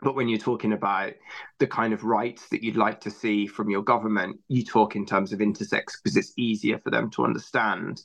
[0.00, 1.12] But when you're talking about
[1.58, 5.06] the kind of rights that you'd like to see from your government you talk in
[5.06, 8.02] terms of intersex because it's easier for them to understand.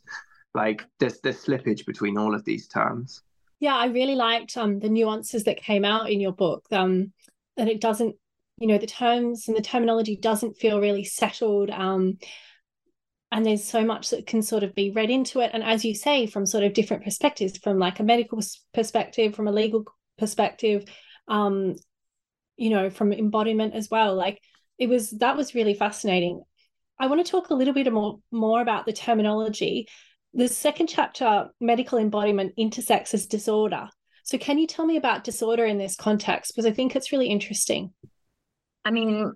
[0.55, 3.21] Like there's there's slippage between all of these terms
[3.59, 6.65] yeah, I really liked um the nuances that came out in your book.
[6.71, 7.13] Um,
[7.57, 8.15] that it doesn't,
[8.59, 11.69] you know, the terms and the terminology doesn't feel really settled.
[11.69, 12.19] Um,
[13.31, 15.51] and there's so much that can sort of be read into it.
[15.53, 18.39] And as you say, from sort of different perspectives, from like a medical
[18.73, 19.83] perspective, from a legal
[20.17, 20.85] perspective,
[21.27, 21.75] um,
[22.55, 24.15] you know, from embodiment as well.
[24.15, 24.39] Like
[24.77, 26.41] it was that was really fascinating.
[26.99, 29.87] I want to talk a little bit more more about the terminology
[30.33, 33.89] the second chapter, medical embodiment intersexes disorder.
[34.23, 36.51] So, can you tell me about disorder in this context?
[36.53, 37.93] Because I think it's really interesting.
[38.83, 39.33] I mean,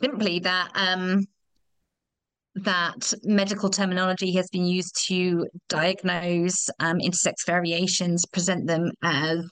[0.00, 1.26] simply that um,
[2.56, 9.48] that medical terminology has been used to diagnose um, intersex variations, present them as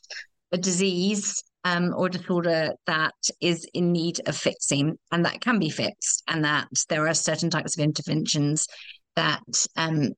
[0.52, 5.70] a disease um, or disorder that is in need of fixing, and that can be
[5.70, 8.66] fixed, and that there are certain types of interventions
[9.16, 9.42] that
[9.76, 10.10] um,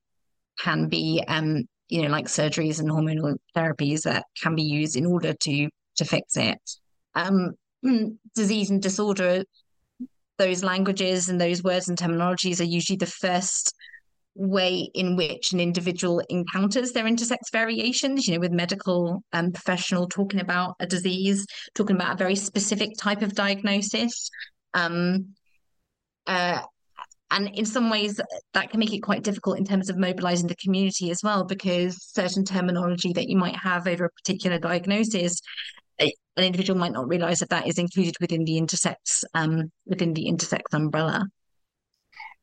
[0.58, 5.06] can be, um, you know, like surgeries and hormonal therapies that can be used in
[5.06, 6.60] order to to fix it.
[7.14, 7.54] Um,
[8.34, 9.44] disease and disorder,
[10.38, 13.74] those languages and those words and terminologies are usually the first
[14.34, 20.06] way in which an individual encounters their intersex variations, you know, with medical um, professional
[20.06, 24.30] talking about a disease, talking about a very specific type of diagnosis.
[24.74, 25.34] Um,
[26.26, 26.60] uh,
[27.30, 28.20] and in some ways
[28.54, 31.96] that can make it quite difficult in terms of mobilizing the community as well because
[32.12, 35.40] certain terminology that you might have over a particular diagnosis
[35.98, 40.26] an individual might not realize that that is included within the intersex um, within the
[40.26, 41.24] intersex umbrella.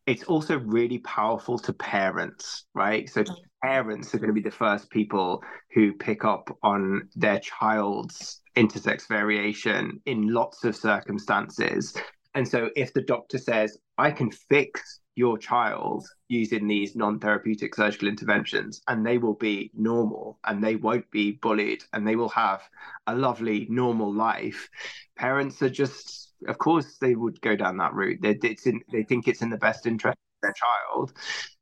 [0.06, 3.10] It's also really powerful to parents right?
[3.10, 3.36] So mm.
[3.64, 5.44] parents are going to be the first people
[5.74, 11.96] who pick up on their child's intersex variation in lots of circumstances.
[12.36, 18.08] And so if the doctor says, I can fix your child using these non-therapeutic surgical
[18.08, 22.62] interventions and they will be normal and they won't be bullied and they will have
[23.06, 24.70] a lovely normal life.
[25.16, 28.20] Parents are just of course they would go down that route.
[28.22, 31.14] They, it's in, they think it's in the best interest of their child.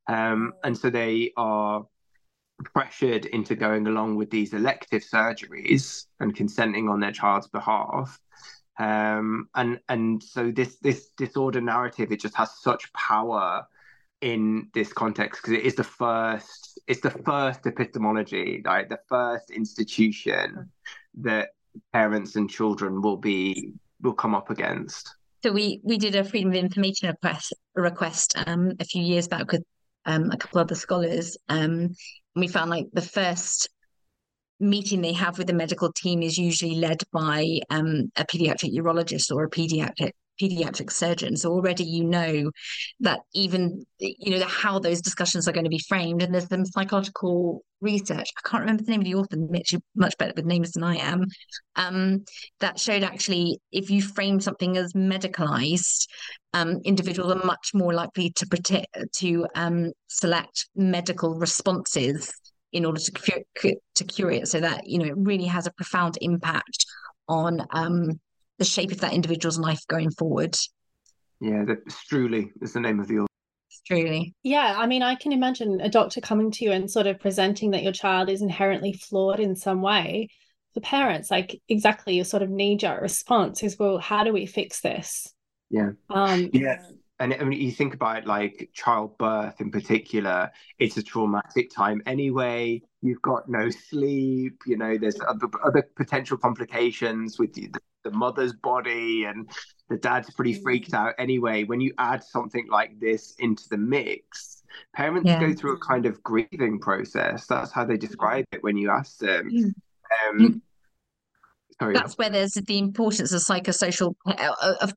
[0.07, 1.85] Um, and so they are
[2.63, 8.19] pressured into going along with these elective surgeries and consenting on their child's behalf
[8.79, 13.65] um, and and so this this disorder narrative it just has such power
[14.21, 19.51] in this context because it is the first it's the first epistemology like the first
[19.51, 20.69] institution
[21.15, 21.49] that
[21.91, 25.15] parents and children will be will come up against.
[25.43, 29.51] So we we did a freedom of information request request um, a few years back
[29.51, 29.63] with
[30.05, 31.95] um, a couple other scholars um, and
[32.35, 33.69] we found like the first
[34.61, 39.31] meeting they have with the medical team is usually led by um, a pediatric urologist
[39.31, 41.35] or a pediatric pediatric surgeon.
[41.35, 42.51] So already you know
[43.01, 46.65] that even you know how those discussions are going to be framed and there's some
[46.65, 50.45] psychological research i can't remember the name of the author mitch you're much better with
[50.45, 51.25] names than i am
[51.75, 52.23] um,
[52.59, 56.07] that showed actually if you frame something as medicalized
[56.53, 62.31] um, individuals are much more likely to protect to um, select medical responses
[62.71, 64.47] in order to cure, to cure it.
[64.47, 66.85] So that you know it really has a profound impact
[67.27, 68.19] on um,
[68.57, 70.55] the shape of that individual's life going forward.
[71.39, 73.27] Yeah the Streuli is the name of the author
[73.71, 74.33] Streuli.
[74.43, 77.71] Yeah i mean i can imagine a doctor coming to you and sort of presenting
[77.71, 80.29] that your child is inherently flawed in some way.
[80.73, 84.81] For parents like exactly your sort of knee-jerk response is well how do we fix
[84.81, 85.33] this?
[85.71, 85.91] Yeah.
[86.09, 86.77] Um yeah
[87.21, 92.81] and I mean, you think about like childbirth in particular, it's a traumatic time anyway.
[93.03, 97.69] You've got no sleep, you know, there's other, other potential complications with the,
[98.03, 99.47] the mother's body, and
[99.87, 100.63] the dad's pretty mm.
[100.63, 101.63] freaked out anyway.
[101.63, 104.63] When you add something like this into the mix,
[104.95, 105.39] parents yeah.
[105.39, 107.45] go through a kind of grieving process.
[107.45, 109.51] That's how they describe it when you ask them.
[109.51, 109.73] Mm.
[110.27, 110.61] Um,
[111.79, 111.93] sorry.
[111.93, 114.15] That's where there's the importance of psychosocial,
[114.81, 114.93] of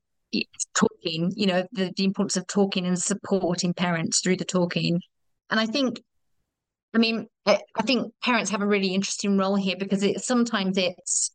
[0.75, 4.99] talking, you know, the, the importance of talking and supporting parents through the talking.
[5.49, 6.01] And I think,
[6.93, 11.31] I mean, I, think parents have a really interesting role here because it sometimes it's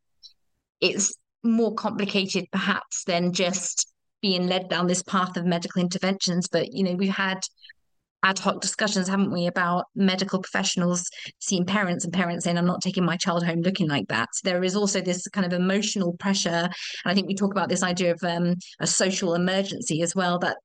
[0.80, 6.48] it's more complicated perhaps than just being led down this path of medical interventions.
[6.48, 7.40] But you know, we've had
[8.22, 12.82] ad hoc discussions, haven't we, about medical professionals seeing parents and parents saying, I'm not
[12.82, 14.28] taking my child home looking like that.
[14.34, 16.48] So there is also this kind of emotional pressure.
[16.48, 16.72] And
[17.04, 20.58] I think we talk about this idea of um, a social emergency as well, that,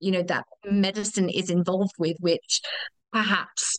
[0.00, 2.60] you know, that medicine is involved with, which
[3.12, 3.78] perhaps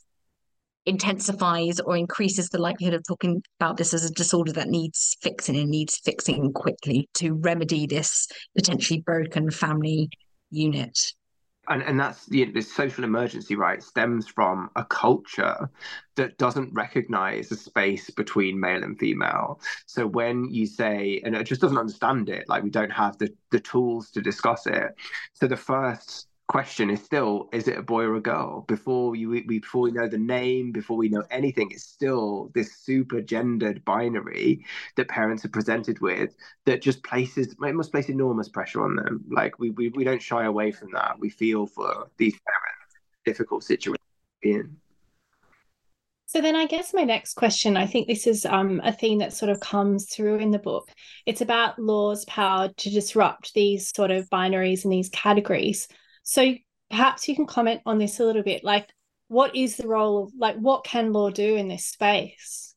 [0.86, 5.56] intensifies or increases the likelihood of talking about this as a disorder that needs fixing
[5.56, 10.10] and needs fixing quickly to remedy this potentially broken family
[10.50, 11.14] unit
[11.70, 15.70] and and that's the social emergency right stems from a culture
[16.16, 19.62] that doesn't recognize the space between male and female.
[19.86, 23.34] So when you say and it just doesn't understand it like we don't have the
[23.52, 24.96] the tools to discuss it.
[25.34, 29.30] So the first question is still is it a boy or a girl before you
[29.30, 33.86] we before we know the name before we know anything it's still this super gendered
[33.86, 36.36] binary that parents are presented with
[36.66, 40.24] that just places it must place enormous pressure on them like we we, we don't
[40.24, 43.96] shy away from that we feel for these parents difficult situation
[44.42, 44.76] in
[46.26, 49.34] so then I guess my next question, I think this is um, a theme that
[49.34, 50.92] sort of comes through in the book.
[51.26, 55.88] It's about law's power to disrupt these sort of binaries and these categories.
[56.30, 56.54] So
[56.92, 58.64] perhaps you can comment on this a little bit.
[58.64, 58.94] Like,
[59.30, 62.76] what is the role of, like, what can law do in this space?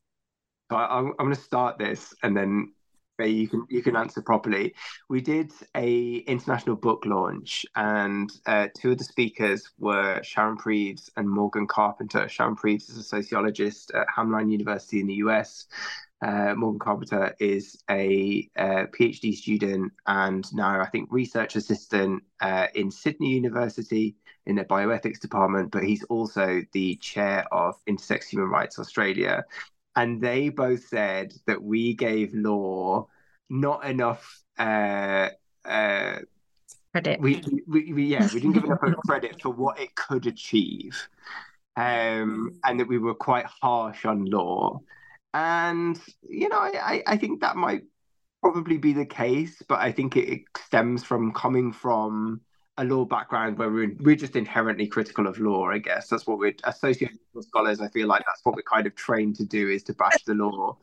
[0.71, 2.73] So I, am going to start this, and then
[3.19, 4.73] you can you can answer properly.
[5.07, 11.11] We did a international book launch, and uh, two of the speakers were Sharon Preves
[11.15, 12.27] and Morgan Carpenter.
[12.27, 15.67] Sharon Preves is a sociologist at Hamline University in the US,
[16.23, 22.67] uh, Morgan Carpenter is a uh, PhD student and now I think research assistant uh,
[22.73, 28.49] in Sydney University in the bioethics department, but he's also the chair of Intersex Human
[28.49, 29.43] Rights Australia.
[29.95, 33.07] And they both said that we gave law
[33.49, 35.29] not enough uh,
[35.65, 36.19] uh,
[36.91, 37.19] credit.
[37.19, 41.07] We, we, we, yeah, we didn't give enough credit for what it could achieve,
[41.75, 44.81] um, and that we were quite harsh on law.
[45.33, 47.83] And, you know, I, I think that might
[48.41, 52.41] probably be the case, but I think it, it stems from coming from
[52.77, 56.07] a law background where we're, we're just inherently critical of law, I guess.
[56.07, 57.79] That's what we're associated with scholars.
[57.79, 60.33] I feel like that's what we're kind of trained to do is to bash the
[60.33, 60.77] law.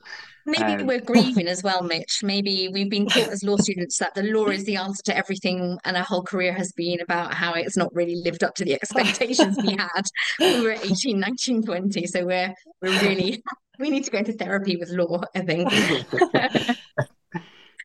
[0.46, 2.20] Maybe um, we're grieving as well, Mitch.
[2.22, 5.78] Maybe we've been taught as law students that the law is the answer to everything,
[5.84, 8.74] and our whole career has been about how it's not really lived up to the
[8.82, 10.02] expectations we had
[10.38, 12.06] when we were 18, 19, 20.
[12.06, 13.42] So we're we're really
[13.80, 15.70] we need to go into therapy with law, I think.
[16.34, 16.76] yeah,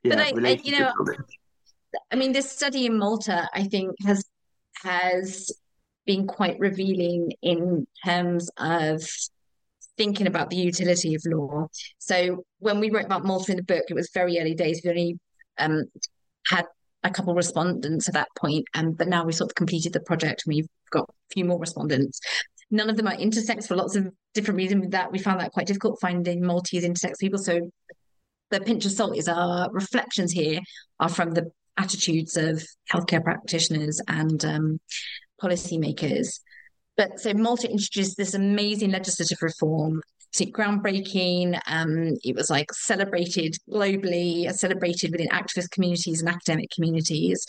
[0.04, 0.92] but I, I you know,
[2.12, 4.24] I mean, this study in Malta, I think, has
[4.84, 5.52] has
[6.06, 9.04] been quite revealing in terms of
[9.98, 11.68] thinking about the utility of law.
[11.98, 14.82] So when we wrote about Malta in the book, it was very early days.
[14.84, 15.20] We only
[15.58, 15.86] um,
[16.48, 16.66] had
[17.04, 19.94] a couple of respondents at that point, and um, but now we sort of completed
[19.94, 22.20] the project and we've got a few more respondents.
[22.72, 24.90] None of them are intersex for lots of different reasons.
[24.90, 27.40] That we found that quite difficult finding Maltese intersex people.
[27.40, 27.70] So
[28.52, 30.60] the pinch of salt is our reflections here
[31.00, 34.80] are from the attitudes of healthcare practitioners and um,
[35.42, 36.40] policymakers.
[36.98, 40.02] But so Malta introduced this amazing legislative reform.
[40.32, 41.60] It's groundbreaking.
[41.68, 47.46] Um, it was like celebrated globally, celebrated within activist communities and academic communities.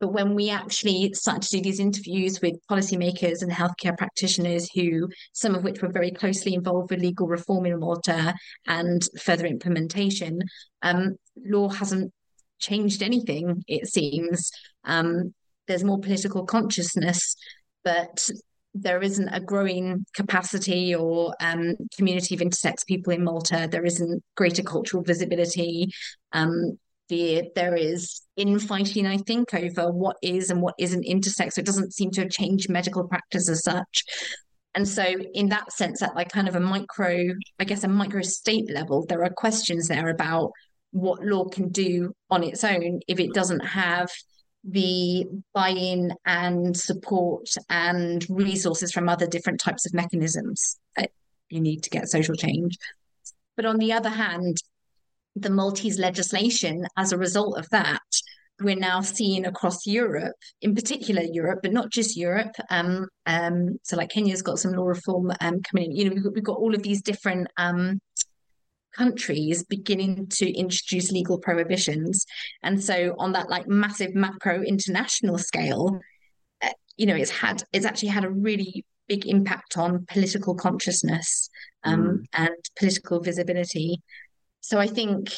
[0.00, 5.08] But when we actually started to do these interviews with policymakers and healthcare practitioners, who
[5.32, 8.34] some of which were very closely involved with legal reform in Malta
[8.66, 10.40] and further implementation,
[10.82, 12.12] um, law hasn't
[12.58, 14.50] changed anything, it seems.
[14.84, 15.34] Um,
[15.68, 17.36] there's more political consciousness,
[17.84, 18.28] but
[18.74, 23.68] there isn't a growing capacity or um, community of intersex people in Malta.
[23.70, 25.92] There isn't greater cultural visibility.
[26.32, 26.78] Um,
[27.10, 31.52] the, there is infighting, I think, over what is and what isn't intersex.
[31.52, 34.04] So it doesn't seem to have changed medical practice as such.
[34.74, 37.18] And so, in that sense, at like kind of a micro,
[37.58, 40.52] I guess, a micro state level, there are questions there about
[40.92, 44.08] what law can do on its own if it doesn't have
[44.64, 51.10] the buy-in and support and resources from other different types of mechanisms that
[51.48, 52.76] you need to get social change.
[53.56, 54.58] But on the other hand,
[55.36, 58.00] the Maltese legislation, as a result of that,
[58.60, 62.54] we're now seeing across Europe, in particular Europe, but not just Europe.
[62.68, 65.96] Um, um, so like Kenya's got some law reform um, coming in.
[65.96, 68.00] You know, we've got, we've got all of these different um,
[68.94, 72.26] countries beginning to introduce legal prohibitions.
[72.62, 75.98] And so on that like massive macro international scale,
[76.62, 81.50] uh, you know, it's had it's actually had a really big impact on political consciousness
[81.84, 82.24] um, mm.
[82.34, 84.00] and political visibility.
[84.60, 85.30] So I think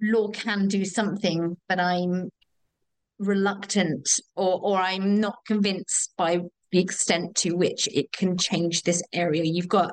[0.00, 2.30] law can do something, but I'm
[3.18, 6.40] reluctant or or I'm not convinced by
[6.72, 9.44] the extent to which it can change this area.
[9.44, 9.92] You've got,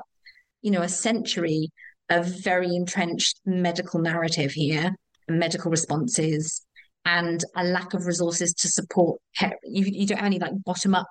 [0.61, 1.69] you know, a century
[2.09, 4.95] of very entrenched medical narrative here,
[5.29, 6.65] medical responses,
[7.05, 9.19] and a lack of resources to support.
[9.63, 11.07] You, you don't have any like bottom up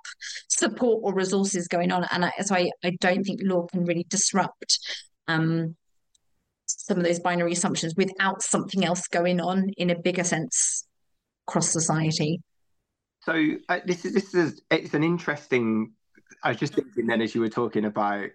[0.48, 4.06] support or resources going on, and I, so I, I don't think law can really
[4.08, 4.78] disrupt
[5.28, 5.76] um,
[6.82, 10.86] some of those binary assumptions without something else going on in a bigger sense
[11.46, 12.40] across society.
[13.20, 15.92] So uh, this is this is it's an interesting.
[16.42, 18.30] I was just thinking then as you were talking about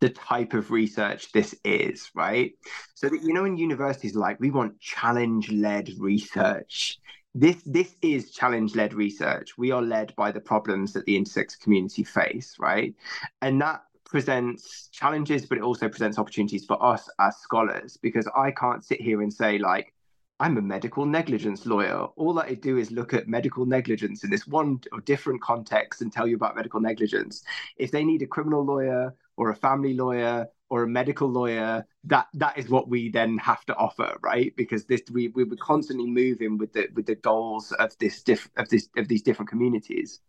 [0.00, 2.52] the type of research this is, right?
[2.94, 7.00] So that you know, in universities, like we want challenge-led research.
[7.34, 9.58] This this is challenge-led research.
[9.58, 12.94] We are led by the problems that the intersex community face, right?
[13.42, 18.50] And that presents challenges, but it also presents opportunities for us as scholars because I
[18.50, 19.92] can't sit here and say like
[20.40, 22.04] I'm a medical negligence lawyer.
[22.16, 26.12] All I do is look at medical negligence in this one or different context and
[26.12, 27.42] tell you about medical negligence.
[27.76, 32.28] If they need a criminal lawyer or a family lawyer or a medical lawyer, that
[32.34, 34.54] that is what we then have to offer, right?
[34.56, 38.48] Because this we we were constantly moving with the with the goals of this diff,
[38.56, 40.20] of this of these different communities.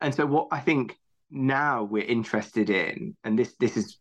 [0.00, 0.98] And so what I think
[1.30, 3.98] now we're interested in, and this this is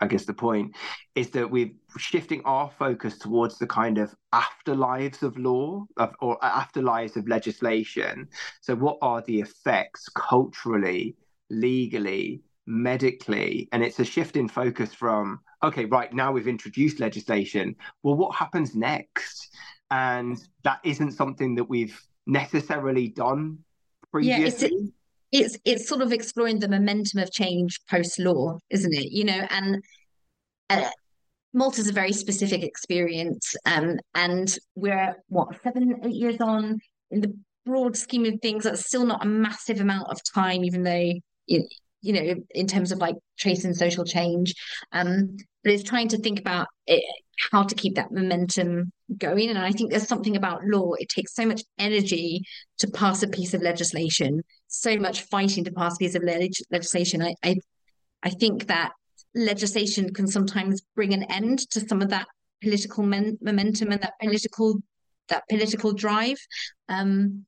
[0.00, 0.76] I guess the point
[1.14, 6.38] is that we're shifting our focus towards the kind of afterlives of law of, or
[6.40, 8.28] afterlives of legislation.
[8.60, 11.16] So, what are the effects culturally,
[11.50, 13.68] legally, medically?
[13.72, 17.74] And it's a shift in focus from, okay, right now we've introduced legislation.
[18.02, 19.52] Well, what happens next?
[19.90, 23.58] And that isn't something that we've necessarily done
[24.12, 24.70] previously.
[24.72, 24.90] Yeah,
[25.32, 29.12] it's it's sort of exploring the momentum of change post law, isn't it?
[29.12, 29.82] You know, and
[30.70, 30.88] uh,
[31.52, 36.78] Malta's a very specific experience, um, and we're what seven, eight years on
[37.10, 37.34] in the
[37.66, 38.64] broad scheme of things.
[38.64, 41.12] That's still not a massive amount of time, even though
[41.46, 41.68] you,
[42.00, 44.54] you know, in terms of like tracing social change.
[44.92, 47.02] Um, but it's trying to think about it,
[47.50, 49.50] how to keep that momentum going.
[49.50, 50.92] And I think there's something about law.
[50.94, 52.42] It takes so much energy
[52.78, 56.52] to pass a piece of legislation, so much fighting to pass a piece of leg-
[56.70, 57.22] legislation.
[57.22, 57.56] I, I,
[58.22, 58.92] I think that
[59.34, 62.26] legislation can sometimes bring an end to some of that
[62.62, 64.80] political men- momentum and that political
[65.28, 66.38] that political drive.
[66.88, 67.44] Um,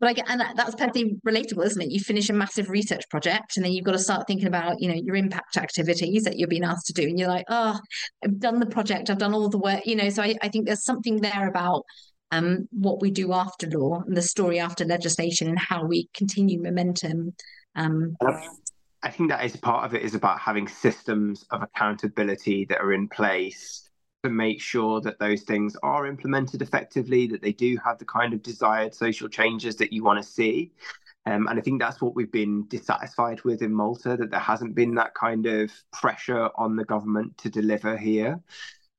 [0.00, 1.90] but I get, and that, that's perfectly relatable, isn't it?
[1.90, 4.88] You finish a massive research project, and then you've got to start thinking about, you
[4.88, 7.78] know, your impact activities that you're being asked to do, and you're like, oh,
[8.22, 10.10] I've done the project, I've done all the work, you know.
[10.10, 11.84] So I, I think there's something there about
[12.34, 16.60] um, what we do after law and the story after legislation and how we continue
[16.60, 17.34] momentum.
[17.76, 18.16] Um,
[19.02, 22.92] I think that is part of it is about having systems of accountability that are
[22.92, 23.88] in place
[24.22, 28.32] to make sure that those things are implemented effectively, that they do have the kind
[28.32, 30.72] of desired social changes that you want to see.
[31.26, 34.74] Um, and I think that's what we've been dissatisfied with in Malta, that there hasn't
[34.74, 38.40] been that kind of pressure on the government to deliver here.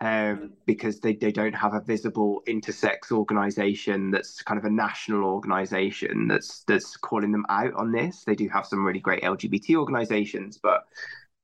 [0.01, 5.23] Um, because they, they don't have a visible intersex organization that's kind of a national
[5.23, 8.25] organization that's that's calling them out on this.
[8.25, 10.83] They do have some really great LGBT organizations, but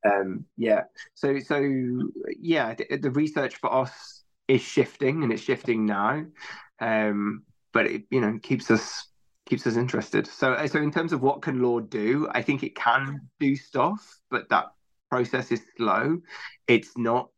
[0.06, 0.84] um, yeah.
[1.14, 1.62] So so
[2.40, 6.26] yeah the, the, research for us is shifting and it's shifting now
[6.82, 9.08] um, but it you know keeps us
[9.46, 10.28] keeps us interested.
[10.28, 14.20] So so in terms of what can law do i think it can do stuff
[14.30, 14.72] but that
[15.12, 16.22] process is slow.
[16.68, 17.30] It's not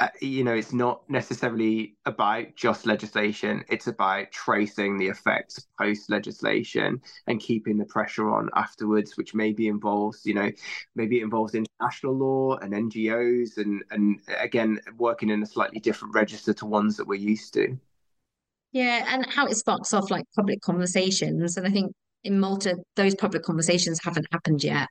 [0.00, 3.62] uh, you know, it's not necessarily about just legislation.
[3.68, 9.68] It's about tracing the effects post legislation and keeping the pressure on afterwards, which maybe
[9.68, 10.50] involves, you know,
[10.94, 16.14] maybe it involves international law and NGOs and and again working in a slightly different
[16.14, 17.78] register to ones that we're used to.
[18.72, 21.58] Yeah, and how it sparks off like public conversations.
[21.58, 21.92] And I think
[22.24, 24.88] in Malta, those public conversations haven't happened yet.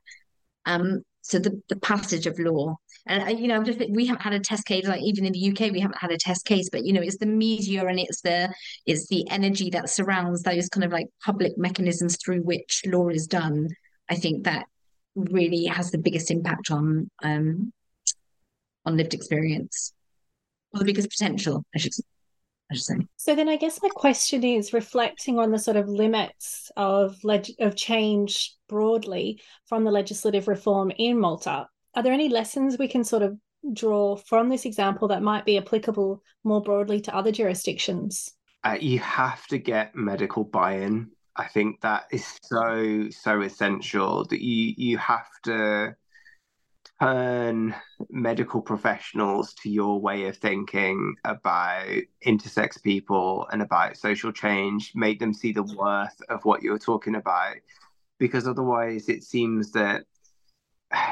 [0.66, 2.76] Um, so the, the passage of law.
[3.06, 5.72] And uh, you know we haven't had a test case like even in the uk
[5.72, 8.52] we haven't had a test case but you know it's the media and it's the
[8.84, 13.26] it's the energy that surrounds those kind of like public mechanisms through which law is
[13.26, 13.68] done
[14.10, 14.66] i think that
[15.14, 17.72] really has the biggest impact on um
[18.84, 19.92] on lived experience.
[20.72, 21.92] Or the biggest potential i should
[23.16, 27.54] so then I guess my question is reflecting on the sort of limits of leg-
[27.58, 31.66] of change broadly from the legislative reform in Malta.
[31.94, 33.36] Are there any lessons we can sort of
[33.72, 38.32] draw from this example that might be applicable more broadly to other jurisdictions?
[38.62, 41.10] Uh, you have to get medical buy-in.
[41.36, 45.96] I think that is so so essential that you you have to
[47.00, 47.74] turn
[48.10, 51.86] medical professionals to your way of thinking about
[52.26, 57.14] intersex people and about social change, make them see the worth of what you're talking
[57.14, 57.56] about.
[58.18, 60.04] Because otherwise, it seems that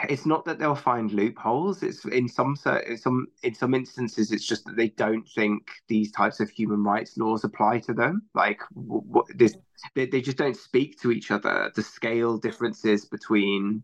[0.08, 1.82] it's not that they'll find loopholes.
[1.82, 6.40] It's in some some in some instances, it's just that they don't think these types
[6.40, 8.22] of human rights laws apply to them.
[8.34, 9.56] Like what this,
[9.94, 11.70] they, they just don't speak to each other.
[11.74, 13.82] The scale differences between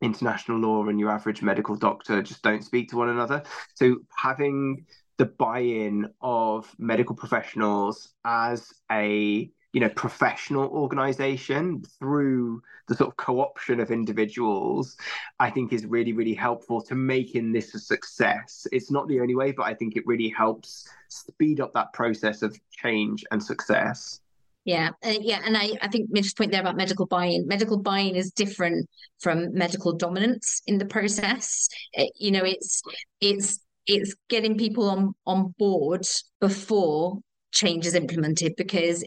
[0.00, 3.42] international law and your average medical doctor just don't speak to one another.
[3.74, 4.86] So having
[5.18, 13.16] the buy-in of medical professionals as a you know professional organization through the sort of
[13.16, 14.96] co-option of individuals
[15.40, 19.34] i think is really really helpful to making this a success it's not the only
[19.34, 24.20] way but i think it really helps speed up that process of change and success
[24.64, 27.46] yeah, uh, yeah, and I, I think Mitch's point there about medical buy-in.
[27.46, 28.88] Medical buy-in is different
[29.20, 31.68] from medical dominance in the process.
[31.92, 32.82] It, you know, it's
[33.20, 36.06] it's it's getting people on on board
[36.40, 37.18] before
[37.52, 39.04] change is implemented because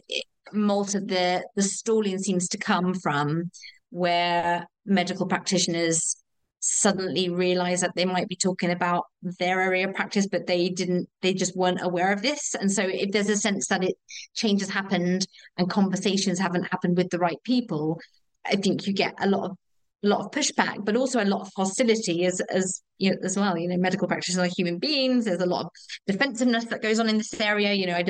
[0.51, 3.51] most of the the stalling seems to come from
[3.91, 6.15] where medical practitioners
[6.61, 11.09] suddenly realize that they might be talking about their area of practice but they didn't
[11.21, 12.55] they just weren't aware of this.
[12.55, 13.95] And so if there's a sense that it
[14.35, 17.99] changes happened and conversations haven't happened with the right people
[18.45, 19.57] i think you get a lot of
[20.03, 23.37] a lot of pushback but also a lot of hostility as as you know as
[23.37, 23.57] well.
[23.57, 25.25] You know medical practitioners are human beings.
[25.25, 25.71] There's a lot of
[26.07, 27.73] defensiveness that goes on in this area.
[27.73, 28.03] You know I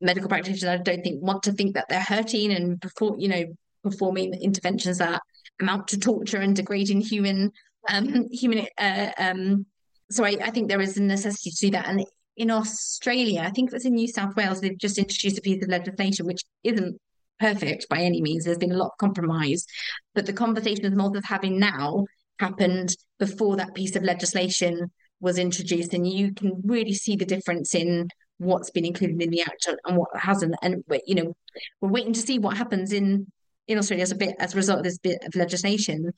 [0.00, 3.44] medical practitioners i don't think want to think that they're hurting and before you know
[3.82, 5.20] performing interventions that
[5.60, 7.50] amount to torture and degrading human
[7.88, 8.66] um, human.
[8.78, 9.66] Uh, um,
[10.10, 11.88] so I, I think there is a necessity to do that.
[11.88, 12.04] And
[12.36, 15.62] in Australia, I think it was in New South Wales, they've just introduced a piece
[15.62, 17.00] of legislation which isn't
[17.38, 18.44] perfect by any means.
[18.44, 19.66] There's been a lot of compromise,
[20.14, 22.06] but the conversation that Malta's having now
[22.40, 27.74] happened before that piece of legislation was introduced, and you can really see the difference
[27.74, 28.08] in
[28.38, 30.54] what's been included in the act and what hasn't.
[30.62, 31.34] And you know,
[31.80, 33.26] we're waiting to see what happens in
[33.66, 36.12] in Australia as a bit as a result of this bit of legislation.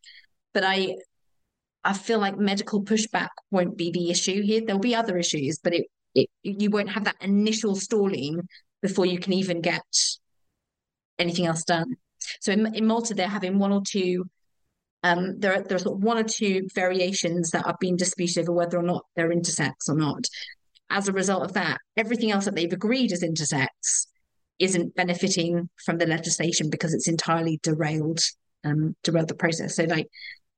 [0.52, 0.96] But I
[1.86, 4.60] I feel like medical pushback won't be the issue here.
[4.60, 8.48] There'll be other issues, but it, it you won't have that initial stalling
[8.82, 9.84] before you can even get
[11.16, 11.94] anything else done.
[12.40, 14.24] So in, in Malta, they're having one or two.
[15.04, 18.52] Um, there are there's sort of one or two variations that are being disputed over
[18.52, 20.24] whether or not they're intersex or not.
[20.90, 23.68] As a result of that, everything else that they've agreed is intersex
[24.58, 28.20] isn't benefiting from the legislation because it's entirely derailed
[28.64, 29.76] um, derailed the process.
[29.76, 30.08] So like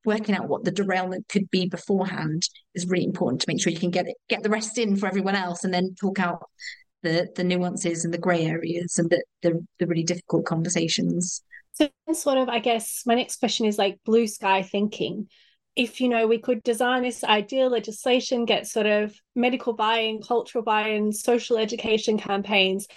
[0.05, 2.43] working out what the derailment could be beforehand
[2.75, 5.07] is really important to make sure you can get it get the rest in for
[5.07, 6.43] everyone else and then talk out
[7.03, 11.43] the the nuances and the grey areas and the, the the really difficult conversations.
[11.73, 15.29] So sort of i guess my next question is like blue sky thinking.
[15.77, 20.65] If you know we could design this ideal legislation get sort of medical buy-in cultural
[20.65, 22.89] buy-in social education campaigns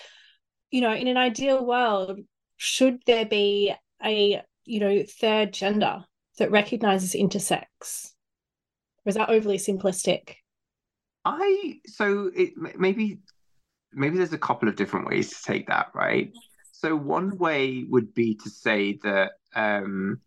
[0.71, 2.19] you know in an ideal world
[2.57, 3.71] should there be
[4.03, 6.03] a you know third gender
[6.37, 8.11] that recognizes intersex?
[9.05, 10.35] Or is that overly simplistic?
[11.25, 13.19] I so it maybe
[13.93, 16.31] maybe there's a couple of different ways to take that, right?
[16.71, 20.19] So one way would be to say that um,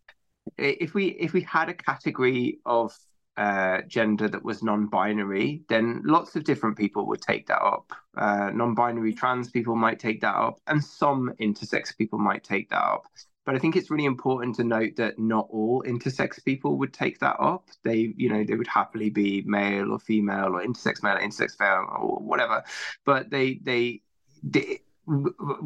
[0.57, 2.97] if we if we had a category of
[3.37, 7.91] uh, gender that was non-binary, then lots of different people would take that up.
[8.17, 12.83] Uh, non-binary trans people might take that up, and some intersex people might take that
[12.83, 13.05] up.
[13.45, 17.19] But I think it's really important to note that not all intersex people would take
[17.21, 17.69] that up.
[17.83, 21.59] They, you know, they would happily be male or female or intersex male, or intersex
[21.59, 22.65] female, or whatever.
[23.05, 24.01] But they, they,
[24.43, 24.81] they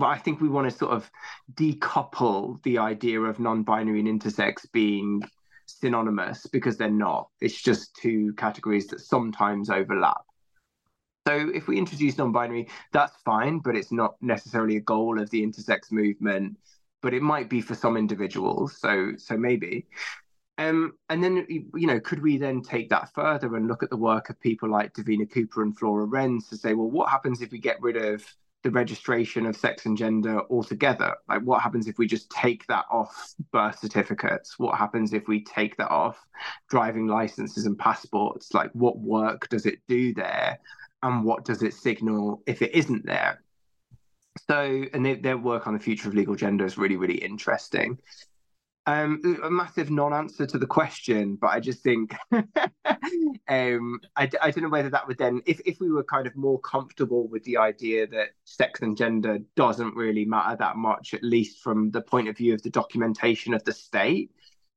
[0.03, 1.11] I think we want to sort of
[1.55, 5.23] decouple the idea of non-binary and intersex being
[5.67, 7.29] synonymous because they're not.
[7.41, 10.23] It's just two categories that sometimes overlap.
[11.27, 15.43] So if we introduce non-binary, that's fine, but it's not necessarily a goal of the
[15.43, 16.57] intersex movement
[17.03, 18.77] but it might be for some individuals.
[18.79, 19.87] So so maybe.
[20.59, 23.97] Um, and then you know, could we then take that further and look at the
[23.97, 27.53] work of people like Davina Cooper and Flora Renz to say, well, what happens if
[27.53, 28.25] we get rid of
[28.65, 31.15] the registration of sex and gender altogether?
[31.29, 34.59] Like, what happens if we just take that off birth certificates?
[34.59, 36.19] What happens if we take that off
[36.69, 38.53] driving licenses and passports?
[38.53, 40.59] Like, what work does it do there?
[41.03, 43.41] And what does it signal if it isn't there?
[44.49, 47.99] So, and they, their work on the future of legal gender is really, really interesting.
[48.87, 54.63] Um, a massive non-answer to the question, but I just think um, I, I don't
[54.63, 57.59] know whether that would then, if, if we were kind of more comfortable with the
[57.59, 62.29] idea that sex and gender doesn't really matter that much, at least from the point
[62.29, 64.31] of view of the documentation of the state,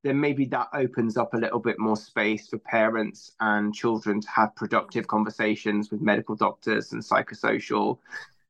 [0.03, 4.29] then maybe that opens up a little bit more space for parents and children to
[4.29, 7.99] have productive conversations with medical doctors and psychosocial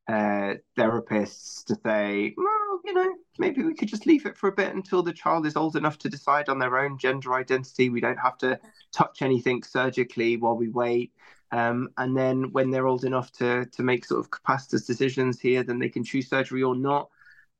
[0.07, 4.51] uh, therapists to say, well, you know, maybe we could just leave it for a
[4.51, 7.89] bit until the child is old enough to decide on their own gender identity.
[7.89, 8.59] We don't have to
[8.91, 11.13] touch anything surgically while we wait.
[11.51, 15.63] Um, and then when they're old enough to to make sort of capacitous decisions here,
[15.63, 17.09] then they can choose surgery or not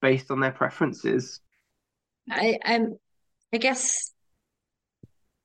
[0.02, 1.42] based on their preferences.
[2.30, 2.98] I um
[3.54, 4.12] I guess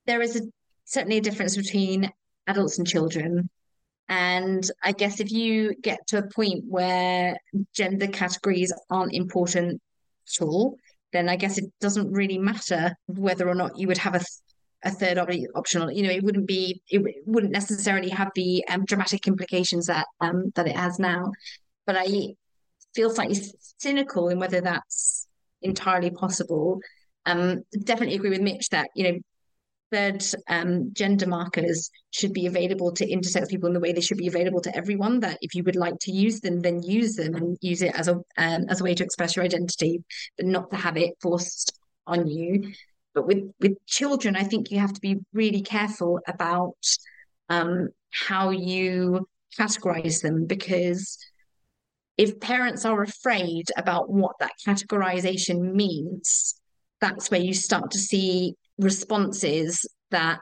[0.05, 0.41] there is a,
[0.85, 2.11] certainly a difference between
[2.47, 3.49] adults and children.
[4.09, 7.37] And I guess if you get to a point where
[7.73, 9.81] gender categories aren't important
[10.27, 10.77] at all,
[11.13, 14.21] then I guess it doesn't really matter whether or not you would have a
[14.83, 15.91] a third op- optional.
[15.91, 20.07] You know, it wouldn't be it, w- wouldn't necessarily have the um, dramatic implications that
[20.21, 21.31] um, that it has now.
[21.85, 22.35] But I
[22.93, 23.41] feel slightly
[23.77, 25.27] cynical in whether that's
[25.61, 26.79] entirely possible.
[27.25, 29.19] Um, definitely agree with Mitch that you know
[29.91, 34.17] third um, gender markers should be available to intersex people in the way they should
[34.17, 35.19] be available to everyone.
[35.21, 38.07] That if you would like to use them, then use them and use it as
[38.07, 40.03] a um, as a way to express your identity,
[40.37, 42.73] but not to have it forced on you.
[43.13, 46.77] But with with children, I think you have to be really careful about
[47.49, 49.27] um, how you
[49.57, 51.17] categorize them because
[52.17, 56.59] if parents are afraid about what that categorization means,
[56.99, 60.39] that's where you start to see responses that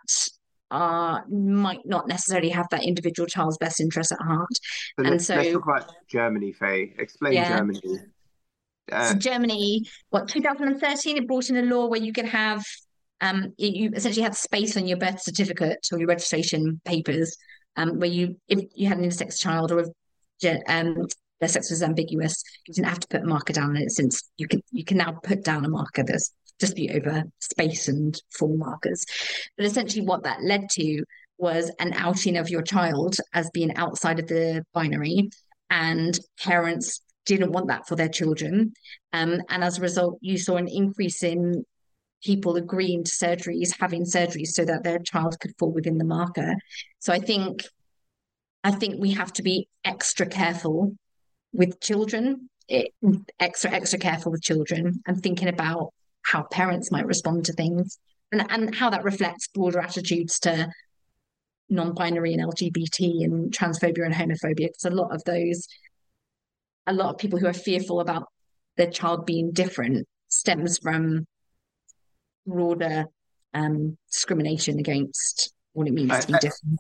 [0.72, 4.50] are might not necessarily have that individual child's best interest at heart.
[5.00, 6.94] So and so let's talk about Germany, Fae.
[6.98, 7.58] Explain Yeah.
[7.58, 7.82] Germany.
[8.92, 12.64] Uh, so Germany, what 2013, it brought in a law where you could have
[13.22, 17.38] um you, you essentially had space on your birth certificate or your registration papers
[17.78, 21.08] um where you if you had an intersex child or if um
[21.40, 24.30] their sex was ambiguous, you didn't have to put a marker down on it since
[24.38, 28.60] you can you can now put down a marker that's dispute over space and form
[28.60, 29.06] markers.
[29.58, 31.04] But essentially what that led to
[31.38, 35.30] was an outing of your child as being outside of the binary
[35.70, 38.74] and parents didn't want that for their children.
[39.12, 41.66] Um, and as a result, you saw an increase in
[42.24, 46.56] people agreeing to surgeries, having surgeries so that their child could fall within the marker.
[47.00, 47.64] So I think
[48.64, 50.96] I think we have to be extra careful
[51.54, 52.94] with children, it,
[53.40, 55.94] extra, extra careful with children and thinking about
[56.26, 58.00] how parents might respond to things
[58.32, 60.70] and, and how that reflects broader attitudes to
[61.70, 64.68] non-binary and LGBT and transphobia and homophobia.
[64.68, 65.68] Because a lot of those,
[66.88, 68.26] a lot of people who are fearful about
[68.78, 71.26] their child being different stems from
[72.46, 73.06] broader
[73.54, 76.80] um, discrimination against what it means I- to be different.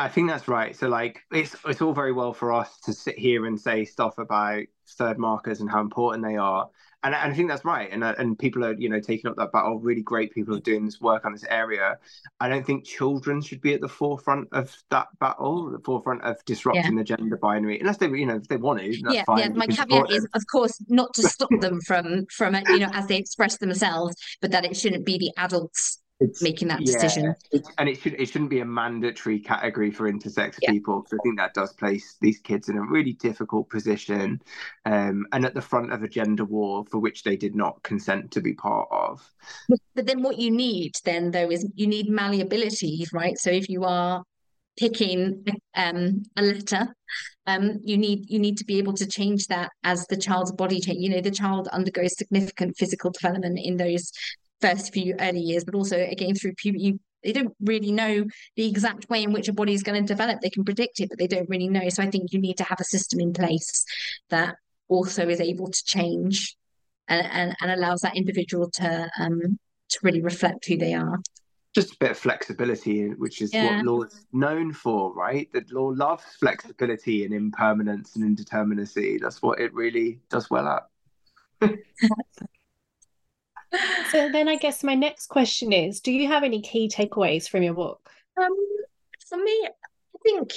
[0.00, 0.76] I think that's right.
[0.76, 4.18] So like it's it's all very well for us to sit here and say stuff
[4.18, 6.70] about third markers and how important they are.
[7.04, 7.88] And, and I think that's right.
[7.92, 9.78] And uh, and people are, you know, taking up that battle.
[9.78, 11.96] Really great people are doing this work on this area.
[12.40, 16.44] I don't think children should be at the forefront of that battle, the forefront of
[16.44, 19.02] disrupting the gender binary, unless they, you know, if they want to.
[19.02, 19.38] That's yeah, fine.
[19.38, 19.48] yeah.
[19.48, 23.06] My caveat is, of course, not to stop them from from it, you know, as
[23.06, 27.34] they express themselves, but that it shouldn't be the adults It's- making that yeah, decision.
[27.78, 30.72] and it should it shouldn't be a mandatory category for intersex Yeah.
[30.72, 34.42] people because I think that does place these kids in a really difficult position,
[34.84, 38.32] um, and at the front of a gender war for which they did not consent
[38.32, 39.24] to be part of.
[39.94, 43.38] But then what you need then though is you need malleability, right?
[43.38, 44.24] So if you are
[44.76, 45.44] picking
[45.76, 46.94] um, a letter,
[47.46, 50.80] um, you need you need to be able to change that as the child's body
[50.80, 50.98] change.
[51.00, 54.10] You know, the child undergoes significant physical development in those
[54.60, 56.98] first few early years, but also again through puberty.
[57.24, 58.24] They don't really know
[58.56, 60.40] the exact way in which a body is going to develop.
[60.40, 61.88] They can predict it, but they don't really know.
[61.88, 63.84] So I think you need to have a system in place
[64.30, 64.54] that
[64.88, 66.56] also is able to change
[67.08, 71.18] and, and, and allows that individual to um, to really reflect who they are.
[71.74, 73.76] Just a bit of flexibility, which is Yeah.
[73.76, 75.48] what law is known for, right?
[75.52, 79.20] That law loves flexibility and impermanence and indeterminacy.
[79.20, 80.68] That's what it really does well
[81.60, 81.70] at.
[84.10, 87.62] So then I guess my next question is, do you have any key takeaways from
[87.62, 88.08] your book?
[88.40, 88.56] Um,
[89.28, 90.52] for me, I think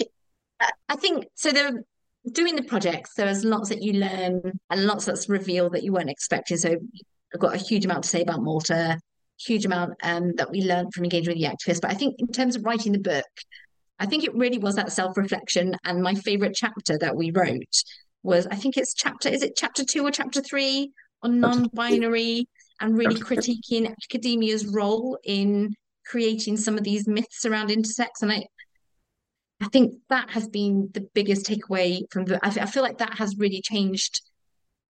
[0.88, 1.52] I think so.
[1.52, 1.84] There,
[2.32, 6.10] doing the projects, there's lots that you learn and lots that's revealed that you weren't
[6.10, 6.58] expecting.
[6.58, 6.78] So
[7.34, 9.00] I've got a huge amount to say about Malta,
[9.40, 11.82] huge amount um, that we learned from engaging with the activists.
[11.82, 13.26] But I think in terms of writing the book,
[14.00, 15.76] I think it really was that self-reflection.
[15.84, 17.84] And my favorite chapter that we wrote
[18.24, 20.92] was, I think it's chapter, is it chapter two or chapter three
[21.24, 22.48] on non-binary?
[22.82, 25.74] And really critiquing academia's role in
[26.06, 28.08] creating some of these myths around intersex.
[28.22, 28.46] And I,
[29.62, 32.40] I think that has been the biggest takeaway from the.
[32.46, 34.22] I, I feel like that has really changed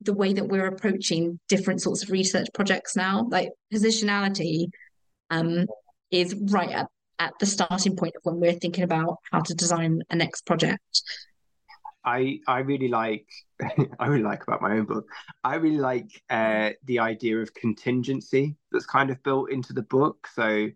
[0.02, 3.28] the way that we're approaching different sorts of research projects now.
[3.30, 4.68] Like positionality
[5.30, 5.68] um,
[6.10, 6.88] is right at,
[7.20, 11.04] at the starting point of when we're thinking about how to design a next project.
[12.04, 13.28] I I really like
[14.00, 15.06] I really like about my own book.
[15.44, 20.28] I really like uh, the idea of contingency that's kind of built into the book.
[20.34, 20.70] So,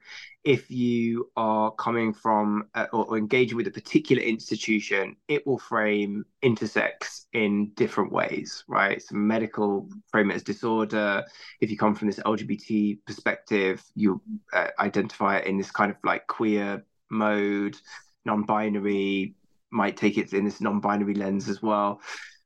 [0.43, 5.57] if you are coming from uh, or, or, engaging with a particular institution, it will
[5.57, 9.01] frame intersex in different ways, right?
[9.01, 11.23] So, medical frame it as disorder.
[11.61, 14.21] If you come from this LGBT perspective, you
[14.53, 17.77] uh, identify it in this kind of like queer mode,
[18.25, 19.35] non-binary
[19.75, 22.01] might take it in this non-binary lens as well.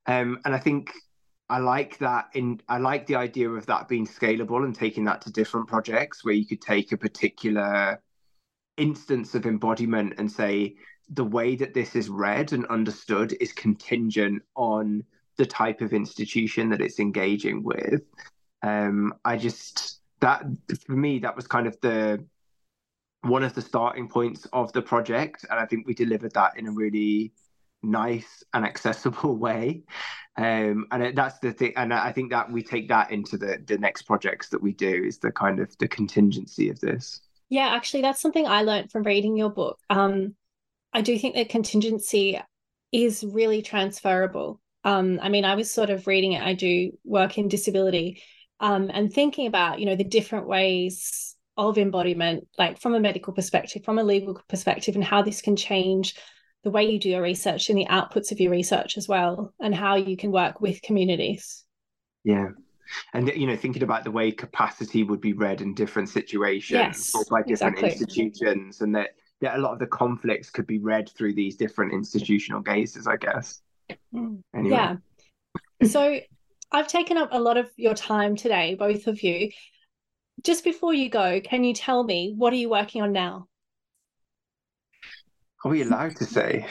[0.06, 0.92] Um, and I think
[1.50, 5.22] I like that in I like the idea of that being scalable and taking that
[5.22, 8.02] to different projects where you could take a particular
[8.78, 10.76] instance of embodiment and say
[11.10, 15.04] the way that this is read and understood is contingent on
[15.38, 18.02] the type of institution that it's engaging with.
[18.62, 20.44] Um, I just that
[20.86, 22.24] for me that was kind of the
[23.22, 26.68] one of the starting points of the project, and I think we delivered that in
[26.68, 27.34] a really
[27.84, 29.84] nice and accessible way.
[30.38, 33.78] Um, and that's the thing, and I think that we take that into the the
[33.78, 37.22] next projects that we do is the kind of the contingency of this.
[37.50, 39.78] Yeah, actually, that's something I learned from reading your book.
[39.90, 40.36] Um,
[40.94, 42.40] I do think that contingency
[42.92, 44.62] is really transferable.
[44.86, 46.42] Um, I mean, I was sort of reading it.
[46.42, 48.24] I do work in disability,
[48.62, 51.29] um, and thinking about you know the different ways
[51.60, 55.56] of embodiment, like from a medical perspective, from a legal perspective, and how this can
[55.56, 56.16] change
[56.64, 59.76] the way you do your research and the outputs of your research as well, and
[59.76, 61.66] how you can work with communities.
[62.24, 62.50] Yeah.
[63.14, 67.14] And you know, thinking about the way capacity would be read in different situations yes,
[67.14, 67.92] or by different exactly.
[67.92, 69.10] institutions, and that,
[69.42, 73.18] that a lot of the conflicts could be read through these different institutional gazes, I
[73.18, 73.62] guess.
[74.14, 74.42] Mm.
[74.56, 74.76] Anyway.
[74.76, 74.96] Yeah.
[75.84, 76.20] So
[76.72, 79.52] I've taken up a lot of your time today, both of you
[80.44, 83.48] just before you go, can you tell me what are you working on now?
[85.66, 86.66] Are we allowed to say?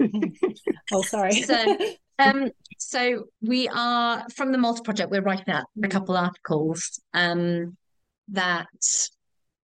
[0.92, 1.42] oh, sorry.
[1.42, 1.78] So,
[2.18, 5.10] um, so we are from the Malta project.
[5.10, 7.76] We're writing out a couple articles um,
[8.28, 8.66] that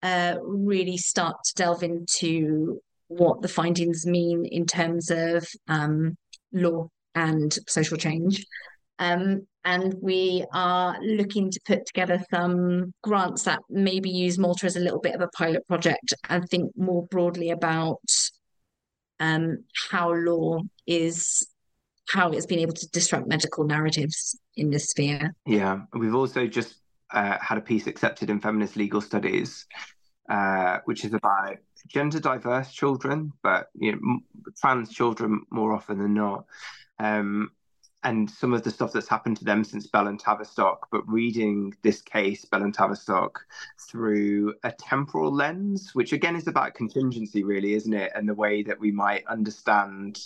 [0.03, 6.17] uh, really start to delve into what the findings mean in terms of um,
[6.53, 8.45] law and social change.
[8.99, 14.77] Um, and we are looking to put together some grants that maybe use Malta as
[14.77, 18.01] a little bit of a pilot project and think more broadly about
[19.19, 21.49] um, how law is
[22.09, 25.35] how it's been able to disrupt medical narratives in this sphere.
[25.45, 26.77] Yeah, we've also just
[27.13, 29.67] uh, had a piece accepted in feminist legal studies,
[30.31, 31.57] uh, which is about
[31.89, 34.19] gender diverse children, but you know,
[34.61, 36.45] trans children more often than not.
[37.01, 37.51] Um,
[38.07, 41.75] and some of the stuff that's happened to them since Bell and Tavistock, but reading
[41.83, 43.45] this case, Bell and Tavistock,
[43.81, 48.13] through a temporal lens, which again is about contingency, really, isn't it?
[48.15, 50.21] And the way that we might understand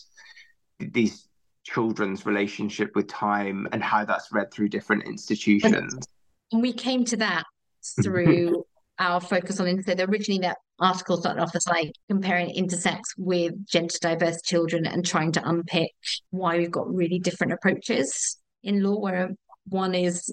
[0.79, 1.27] these
[1.65, 6.07] children's relationship with time and how that's read through different institutions.
[6.53, 7.45] And we came to that
[8.03, 8.63] through
[9.01, 10.07] our focus on intersex.
[10.09, 15.33] Originally, that article started off as like comparing intersex with gender diverse children and trying
[15.33, 15.91] to unpick
[16.31, 19.31] why we've got really different approaches in law, where
[19.67, 20.33] one is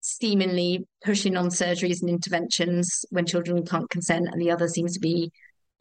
[0.00, 5.00] seemingly pushing on surgeries and interventions when children can't consent, and the other seems to
[5.00, 5.30] be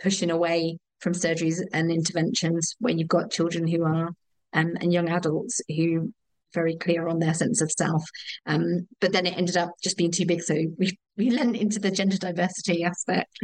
[0.01, 4.09] pushing away from surgeries and interventions when you've got children who are
[4.53, 6.11] um, and young adults who
[6.57, 8.03] very clear on their sense of self.
[8.47, 11.79] Um, but then it ended up just being too big, so we we lent into
[11.79, 13.37] the gender diversity aspect.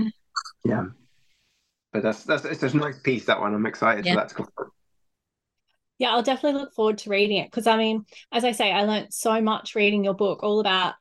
[0.66, 0.86] Yeah,
[1.92, 3.54] but that's that's it's a nice piece that one.
[3.54, 4.14] I'm excited yeah.
[4.14, 4.48] for that to come.
[6.00, 8.84] Yeah, I'll definitely look forward to reading it because I mean, as I say, I
[8.84, 10.96] learned so much reading your book, all about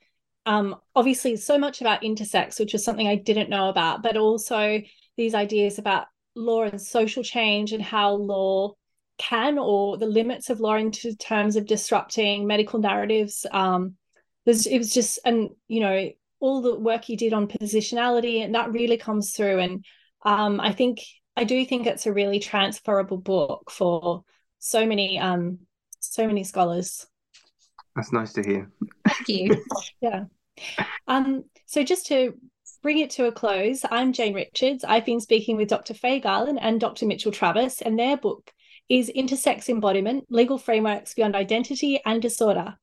[0.44, 4.80] um, obviously so much about intersex, which is something I didn't know about, but also
[5.16, 8.74] these ideas about law and social change and how law
[9.23, 13.47] can or the limits of law in terms of disrupting medical narratives.
[13.51, 13.97] Um,
[14.45, 16.11] there's it was just, and you know,
[16.41, 19.61] all the work you did on positionality, and that really comes through.
[19.61, 19.85] And
[20.25, 21.01] um, I think
[21.37, 24.25] I do think it's a really transferable book for
[24.59, 25.61] so many, um,
[26.01, 27.07] so many scholars.
[27.95, 28.70] That's nice to hear.
[29.07, 29.64] Thank you.
[30.01, 30.25] yeah.
[31.07, 32.35] Um, so just to
[32.83, 34.85] bring it to a close, I'm Jane Richards.
[34.85, 35.95] I've been speaking with Dr.
[35.95, 37.07] Fae Garland and Dr.
[37.07, 38.53] Mitchell Travis, and their book
[38.89, 42.74] is Intersex Embodiment Legal Frameworks Beyond Identity and Disorder.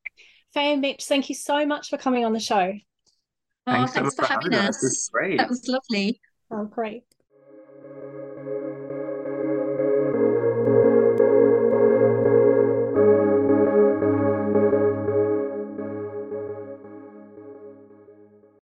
[0.53, 2.73] Fae and Mitch, thank you so much for coming on the show.
[3.67, 4.77] Oh, Thanks so for for having having us.
[4.77, 5.09] This is us.
[5.09, 5.37] great.
[5.37, 6.19] That was lovely.
[6.51, 7.03] Oh, great.